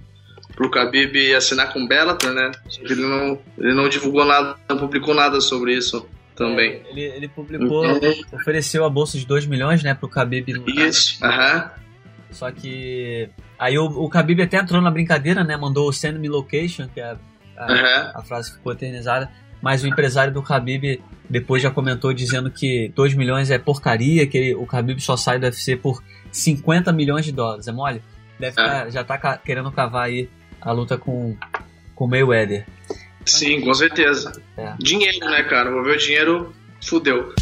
pro 0.56 0.70
Khabib 0.70 1.34
assinar 1.34 1.72
com 1.72 1.84
o 1.84 1.88
Bellator, 1.88 2.34
né? 2.34 2.52
Ele 2.82 3.02
não, 3.02 3.40
ele 3.58 3.74
não 3.74 3.88
divulgou 3.88 4.26
nada, 4.26 4.58
não 4.70 4.78
publicou 4.78 5.14
nada 5.14 5.40
sobre 5.40 5.74
isso 5.74 6.06
também. 6.36 6.82
É, 6.86 6.90
ele, 6.90 7.02
ele 7.02 7.28
publicou, 7.28 7.86
uhum. 7.86 8.00
ofereceu 8.34 8.84
a 8.84 8.90
bolsa 8.90 9.18
de 9.18 9.26
2 9.26 9.46
milhões, 9.46 9.84
né, 9.84 9.94
pro 9.94 10.10
Khabib. 10.10 10.64
Isso, 10.68 11.24
aham. 11.24 11.72
Só 12.32 12.50
que 12.52 13.30
aí 13.60 13.78
o, 13.78 13.86
o 13.86 14.10
Khabib 14.10 14.42
até 14.42 14.58
entrou 14.58 14.82
na 14.82 14.90
brincadeira, 14.90 15.44
né, 15.44 15.58
mandou 15.58 15.88
o 15.88 15.94
send 15.94 16.18
me 16.18 16.30
location, 16.30 16.88
que 16.94 17.00
é 17.00 17.16
a, 17.58 17.66
a, 17.66 18.20
a 18.20 18.24
frase 18.24 18.52
que 18.52 18.58
ficou 18.58 18.72
eternizada, 18.72 19.30
mas 19.62 19.84
o 19.84 19.88
empresário 19.88 20.34
do 20.34 20.42
Khabib 20.42 21.02
depois 21.30 21.62
já 21.62 21.70
comentou 21.70 22.14
dizendo 22.14 22.50
que 22.50 22.92
2 22.96 23.14
milhões 23.14 23.52
é 23.52 23.58
porcaria, 23.58 24.28
que 24.28 24.38
ele, 24.38 24.56
o 24.56 24.66
Khabib 24.66 25.00
só 25.00 25.16
sai 25.16 25.40
do 25.40 25.46
UFC 25.46 25.76
por 25.76 26.04
50 26.32 26.92
milhões 26.92 27.26
de 27.26 27.32
dólares, 27.32 27.68
é 27.68 27.72
mole? 27.72 28.02
Deve 28.40 28.56
tá, 28.56 28.90
já 28.90 29.04
tá 29.04 29.38
querendo 29.38 29.72
cavar 29.72 30.06
aí 30.06 30.30
a 30.60 30.72
luta 30.72 30.98
com 30.98 31.38
o 31.96 32.08
Mayweather. 32.08 32.66
Sim, 33.26 33.62
com 33.62 33.74
certeza. 33.74 34.42
É. 34.58 34.74
Dinheiro, 34.80 35.20
né, 35.30 35.44
cara? 35.44 35.70
Vou 35.70 35.84
ver 35.84 35.96
o 35.96 35.98
dinheiro, 35.98 36.54
fudeu. 36.84 37.34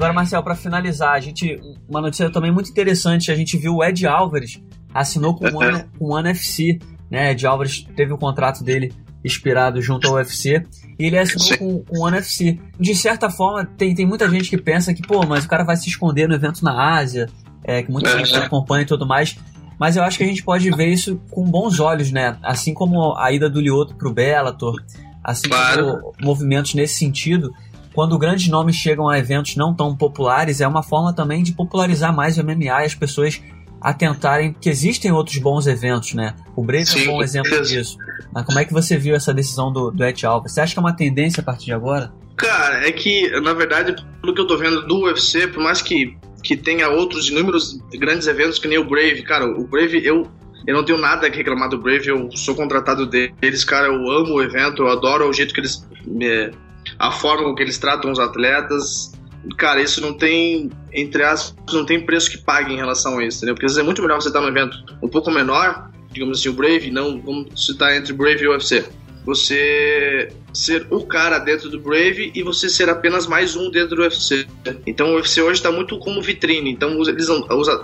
Agora, 0.00 0.14
Marcel, 0.14 0.42
para 0.42 0.54
finalizar, 0.54 1.12
a 1.12 1.20
gente 1.20 1.60
uma 1.86 2.00
notícia 2.00 2.30
também 2.30 2.50
muito 2.50 2.70
interessante. 2.70 3.30
A 3.30 3.34
gente 3.34 3.58
viu 3.58 3.76
o 3.76 3.84
Ed 3.84 4.06
Álvares 4.06 4.58
assinou 4.94 5.36
com 5.36 5.46
o 5.46 5.58
One, 5.58 5.84
com 5.98 6.06
o 6.06 6.14
One 6.14 6.30
FC. 6.30 6.78
né? 7.10 7.32
Ed 7.32 7.46
Alvarez 7.46 7.86
teve 7.94 8.10
o 8.10 8.16
contrato 8.16 8.64
dele 8.64 8.94
expirado 9.22 9.82
junto 9.82 10.08
ao 10.08 10.14
UFC 10.14 10.64
e 10.98 11.04
ele 11.04 11.18
assinou 11.18 11.58
com, 11.58 11.84
com 11.84 11.98
o 11.98 12.08
NFC. 12.08 12.58
De 12.78 12.94
certa 12.94 13.28
forma, 13.28 13.66
tem, 13.76 13.94
tem 13.94 14.06
muita 14.06 14.26
gente 14.30 14.48
que 14.48 14.56
pensa 14.56 14.94
que, 14.94 15.02
pô, 15.02 15.26
mas 15.26 15.44
o 15.44 15.48
cara 15.48 15.64
vai 15.64 15.76
se 15.76 15.90
esconder 15.90 16.26
no 16.26 16.34
evento 16.34 16.64
na 16.64 16.96
Ásia, 16.96 17.28
é, 17.62 17.82
que 17.82 17.92
muita 17.92 18.16
gente 18.16 18.34
acompanha 18.34 18.84
e 18.84 18.86
tudo 18.86 19.06
mais. 19.06 19.36
Mas 19.78 19.96
eu 19.96 20.02
acho 20.02 20.16
que 20.16 20.24
a 20.24 20.26
gente 20.26 20.42
pode 20.42 20.70
ver 20.70 20.88
isso 20.88 21.20
com 21.30 21.44
bons 21.44 21.78
olhos, 21.78 22.10
né? 22.10 22.38
Assim 22.42 22.72
como 22.72 23.14
a 23.18 23.30
ida 23.32 23.50
do 23.50 23.60
Lioto 23.60 23.94
pro 23.96 24.14
Bellator, 24.14 24.82
assim 25.22 25.50
claro. 25.50 25.98
como 26.00 26.14
movimentos 26.22 26.72
nesse 26.72 26.94
sentido. 26.94 27.52
Quando 28.00 28.16
grandes 28.16 28.48
nomes 28.48 28.76
chegam 28.76 29.10
a 29.10 29.18
eventos 29.18 29.56
não 29.56 29.74
tão 29.74 29.94
populares, 29.94 30.62
é 30.62 30.66
uma 30.66 30.82
forma 30.82 31.14
também 31.14 31.42
de 31.42 31.52
popularizar 31.52 32.16
mais 32.16 32.38
o 32.38 32.42
MMA 32.42 32.64
e 32.64 32.86
as 32.86 32.94
pessoas 32.94 33.42
atentarem 33.78 34.56
que 34.58 34.70
existem 34.70 35.12
outros 35.12 35.36
bons 35.36 35.66
eventos, 35.66 36.14
né? 36.14 36.34
O 36.56 36.64
Brave 36.64 36.86
é 36.96 37.02
um 37.02 37.12
bom 37.12 37.22
exemplo 37.22 37.60
disso. 37.60 37.98
Mas 38.32 38.46
como 38.46 38.58
é 38.58 38.64
que 38.64 38.72
você 38.72 38.96
viu 38.96 39.14
essa 39.14 39.34
decisão 39.34 39.70
do, 39.70 39.90
do 39.90 40.02
Ed 40.02 40.24
Alves? 40.24 40.50
Você 40.50 40.62
acha 40.62 40.72
que 40.72 40.78
é 40.78 40.80
uma 40.80 40.96
tendência 40.96 41.42
a 41.42 41.44
partir 41.44 41.66
de 41.66 41.74
agora? 41.74 42.10
Cara, 42.38 42.88
é 42.88 42.90
que, 42.90 43.28
na 43.42 43.52
verdade, 43.52 43.94
pelo 44.22 44.34
que 44.34 44.40
eu 44.40 44.46
tô 44.46 44.56
vendo 44.56 44.86
do 44.86 45.02
UFC, 45.02 45.48
por 45.48 45.62
mais 45.62 45.82
que, 45.82 46.16
que 46.42 46.56
tenha 46.56 46.88
outros 46.88 47.28
inúmeros 47.28 47.78
grandes 47.98 48.26
eventos 48.26 48.58
que 48.58 48.66
nem 48.66 48.78
o 48.78 48.84
Brave, 48.88 49.22
cara, 49.24 49.44
o 49.44 49.68
Brave, 49.68 50.02
eu, 50.02 50.26
eu 50.66 50.74
não 50.74 50.86
tenho 50.86 50.98
nada 50.98 51.26
a 51.26 51.30
reclamar 51.30 51.68
do 51.68 51.76
Brave, 51.76 52.08
eu 52.08 52.30
sou 52.34 52.54
contratado 52.54 53.04
deles, 53.04 53.62
cara, 53.62 53.88
eu 53.88 54.10
amo 54.10 54.36
o 54.36 54.42
evento, 54.42 54.84
eu 54.84 54.88
adoro 54.88 55.28
o 55.28 55.34
jeito 55.34 55.52
que 55.52 55.60
eles. 55.60 55.86
Me, 56.06 56.50
a 56.98 57.10
forma 57.10 57.44
com 57.44 57.54
que 57.54 57.62
eles 57.62 57.78
tratam 57.78 58.10
os 58.10 58.18
atletas. 58.18 59.12
Cara, 59.56 59.80
isso 59.80 60.00
não 60.00 60.12
tem, 60.12 60.70
entre 60.92 61.22
aspas, 61.22 61.74
não 61.74 61.84
tem 61.84 62.04
preço 62.04 62.30
que 62.30 62.38
pague 62.38 62.72
em 62.72 62.76
relação 62.76 63.18
a 63.18 63.24
isso, 63.24 63.38
entendeu? 63.38 63.54
Porque 63.54 63.66
às 63.66 63.72
vezes 63.72 63.82
é 63.82 63.84
muito 63.84 64.02
melhor 64.02 64.20
você 64.20 64.28
estar 64.28 64.40
num 64.40 64.48
evento 64.48 64.76
um 65.02 65.08
pouco 65.08 65.30
menor, 65.30 65.90
digamos 66.10 66.38
assim, 66.38 66.48
o 66.48 66.52
Brave, 66.52 66.90
não 66.90 67.20
vamos 67.20 67.66
citar 67.66 67.96
entre 67.96 68.12
Brave 68.12 68.44
e 68.44 68.48
UFC. 68.48 68.84
Você 69.24 70.32
ser 70.52 70.86
o 70.90 71.04
cara 71.06 71.38
dentro 71.38 71.68
do 71.68 71.78
Brave 71.78 72.32
e 72.34 72.42
você 72.42 72.68
ser 72.68 72.88
apenas 72.88 73.26
mais 73.26 73.54
um 73.54 73.70
dentro 73.70 73.96
do 73.96 74.02
UFC. 74.02 74.46
Então 74.86 75.12
o 75.12 75.16
UFC 75.16 75.42
hoje 75.42 75.60
está 75.60 75.70
muito 75.70 75.98
como 75.98 76.22
vitrine. 76.22 76.70
Então 76.70 77.00
eles 77.02 77.26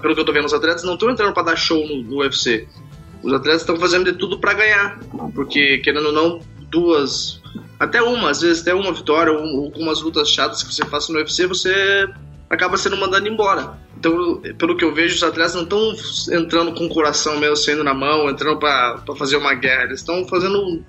pelo 0.00 0.14
que 0.14 0.20
eu 0.20 0.24
tô 0.24 0.32
vendo, 0.32 0.46
os 0.46 0.54
atletas 0.54 0.82
não 0.82 0.94
estão 0.94 1.10
entrando 1.10 1.32
para 1.32 1.44
dar 1.44 1.56
show 1.56 1.86
no, 1.86 2.02
no 2.02 2.18
UFC. 2.18 2.66
Os 3.22 3.32
atletas 3.32 3.62
estão 3.62 3.76
fazendo 3.76 4.10
de 4.10 4.18
tudo 4.18 4.38
para 4.38 4.54
ganhar, 4.54 4.98
porque 5.34 5.78
querendo 5.78 6.06
ou 6.06 6.12
não, 6.12 6.40
duas, 6.70 7.40
até 7.78 8.02
uma, 8.02 8.30
às 8.30 8.40
vezes 8.40 8.62
até 8.62 8.74
uma 8.74 8.92
vitória 8.92 9.32
ou 9.32 9.64
algumas 9.64 10.00
lutas 10.02 10.30
chatas 10.30 10.62
que 10.62 10.74
você 10.74 10.84
faça 10.84 11.12
no 11.12 11.18
UFC, 11.18 11.46
você 11.46 12.08
acaba 12.48 12.76
sendo 12.76 12.96
mandado 12.96 13.28
embora. 13.28 13.78
Então, 13.98 14.40
pelo 14.58 14.76
que 14.76 14.84
eu 14.84 14.94
vejo, 14.94 15.16
os 15.16 15.22
atletas 15.22 15.54
não 15.54 15.62
estão 15.62 15.94
entrando 16.32 16.72
com 16.74 16.86
o 16.86 16.88
coração 16.88 17.38
mesmo 17.38 17.56
saindo 17.56 17.82
na 17.82 17.94
mão, 17.94 18.28
entrando 18.28 18.58
para 18.58 19.00
fazer 19.16 19.36
uma 19.36 19.54
guerra. 19.54 19.84
Eles 19.84 20.00
estão 20.00 20.26
fazendo. 20.28 20.82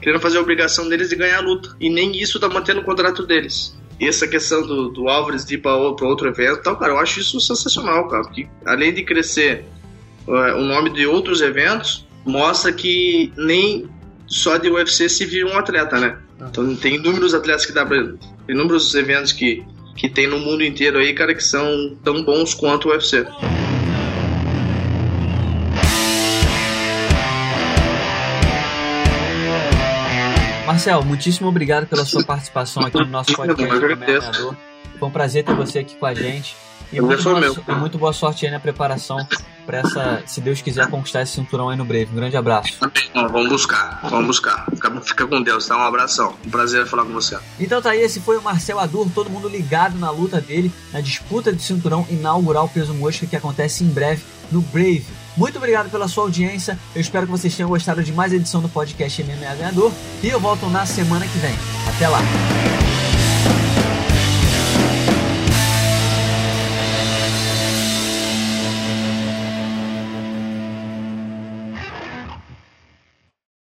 querendo 0.00 0.20
fazer 0.20 0.38
a 0.38 0.40
obrigação 0.40 0.88
deles 0.88 1.08
de 1.08 1.16
ganhar 1.16 1.38
a 1.38 1.42
luta. 1.42 1.74
E 1.80 1.90
nem 1.90 2.16
isso 2.16 2.38
está 2.38 2.48
mantendo 2.48 2.80
o 2.80 2.84
contrato 2.84 3.26
deles. 3.26 3.76
E 4.00 4.06
essa 4.06 4.26
questão 4.26 4.66
do, 4.66 4.88
do 4.88 5.08
Álvares 5.08 5.44
de 5.44 5.54
ir 5.54 5.58
para 5.58 5.76
outro 5.76 6.28
evento 6.28 6.58
então, 6.60 6.74
cara, 6.76 6.92
eu 6.92 6.98
acho 6.98 7.20
isso 7.20 7.40
sensacional, 7.40 8.08
cara. 8.08 8.22
Porque 8.22 8.48
além 8.64 8.92
de 8.94 9.04
crescer 9.04 9.64
uh, 10.26 10.56
o 10.56 10.62
nome 10.62 10.90
de 10.90 11.06
outros 11.06 11.40
eventos, 11.40 12.06
mostra 12.24 12.72
que 12.72 13.32
nem 13.36 13.88
só 14.32 14.56
de 14.56 14.70
UFC 14.70 15.08
se 15.08 15.26
vive 15.26 15.44
um 15.44 15.56
atleta, 15.56 16.00
né? 16.00 16.18
Então 16.40 16.74
tem 16.74 16.96
inúmeros 16.96 17.34
atletas 17.34 17.66
que 17.66 17.72
dá 17.72 17.84
pra. 17.84 17.98
inúmeros 18.48 18.94
eventos 18.94 19.30
que 19.30 19.64
que 19.94 20.08
tem 20.08 20.26
no 20.26 20.38
mundo 20.38 20.64
inteiro 20.64 20.98
aí, 20.98 21.12
cara, 21.12 21.34
que 21.34 21.44
são 21.44 21.94
tão 22.02 22.24
bons 22.24 22.54
quanto 22.54 22.88
o 22.88 22.92
UFC. 22.92 23.26
Marcel, 30.66 31.04
muitíssimo 31.04 31.48
obrigado 31.48 31.86
pela 31.86 32.06
sua 32.06 32.24
participação 32.24 32.82
aqui 32.84 32.96
no 32.96 33.06
nosso 33.06 33.34
podcast. 33.34 33.76
Foi 34.98 35.08
um 35.08 35.12
prazer 35.12 35.44
ter 35.44 35.54
você 35.54 35.80
aqui 35.80 35.94
com 35.96 36.06
a 36.06 36.14
gente. 36.14 36.56
E 36.92 37.00
muito, 37.00 37.22
boa, 37.22 37.40
e 37.68 37.72
muito 37.72 37.98
boa 37.98 38.12
sorte 38.12 38.44
aí 38.44 38.52
na 38.52 38.60
preparação 38.60 39.26
para 39.64 39.78
essa, 39.78 40.22
se 40.26 40.40
Deus 40.40 40.60
quiser, 40.60 40.88
conquistar 40.88 41.22
esse 41.22 41.32
cinturão 41.32 41.70
aí 41.70 41.76
no 41.76 41.84
breve. 41.84 42.12
Um 42.12 42.16
grande 42.16 42.36
abraço. 42.36 42.74
Vamos 43.14 43.48
buscar, 43.48 44.00
vamos 44.02 44.26
buscar. 44.26 44.66
Fica, 44.74 45.00
fica 45.00 45.26
com 45.26 45.42
Deus, 45.42 45.66
tá? 45.66 45.76
Um 45.76 45.82
abração. 45.82 46.34
Um 46.44 46.50
prazer 46.50 46.86
falar 46.86 47.04
com 47.04 47.12
você. 47.12 47.38
Então 47.58 47.80
tá 47.80 47.90
aí, 47.90 48.00
esse 48.00 48.20
foi 48.20 48.36
o 48.36 48.42
Marcel 48.42 48.78
Adur, 48.78 49.08
todo 49.14 49.30
mundo 49.30 49.48
ligado 49.48 49.98
na 49.98 50.10
luta 50.10 50.40
dele, 50.40 50.72
na 50.92 51.00
disputa 51.00 51.52
de 51.52 51.62
cinturão 51.62 52.06
inaugural 52.10 52.68
peso 52.68 52.92
mosca 52.92 53.26
que 53.26 53.36
acontece 53.36 53.84
em 53.84 53.88
breve 53.88 54.22
no 54.50 54.60
Brave. 54.60 55.06
Muito 55.36 55.56
obrigado 55.56 55.90
pela 55.90 56.08
sua 56.08 56.24
audiência. 56.24 56.78
Eu 56.94 57.00
espero 57.00 57.26
que 57.26 57.32
vocês 57.32 57.54
tenham 57.56 57.68
gostado 57.68 58.02
de 58.02 58.12
mais 58.12 58.32
edição 58.32 58.60
do 58.60 58.68
podcast 58.68 59.22
MMA 59.22 59.54
Ganhador. 59.54 59.90
E 60.22 60.28
eu 60.28 60.38
volto 60.38 60.66
na 60.66 60.84
semana 60.84 61.26
que 61.26 61.38
vem. 61.38 61.54
Até 61.88 62.06
lá. 62.06 62.20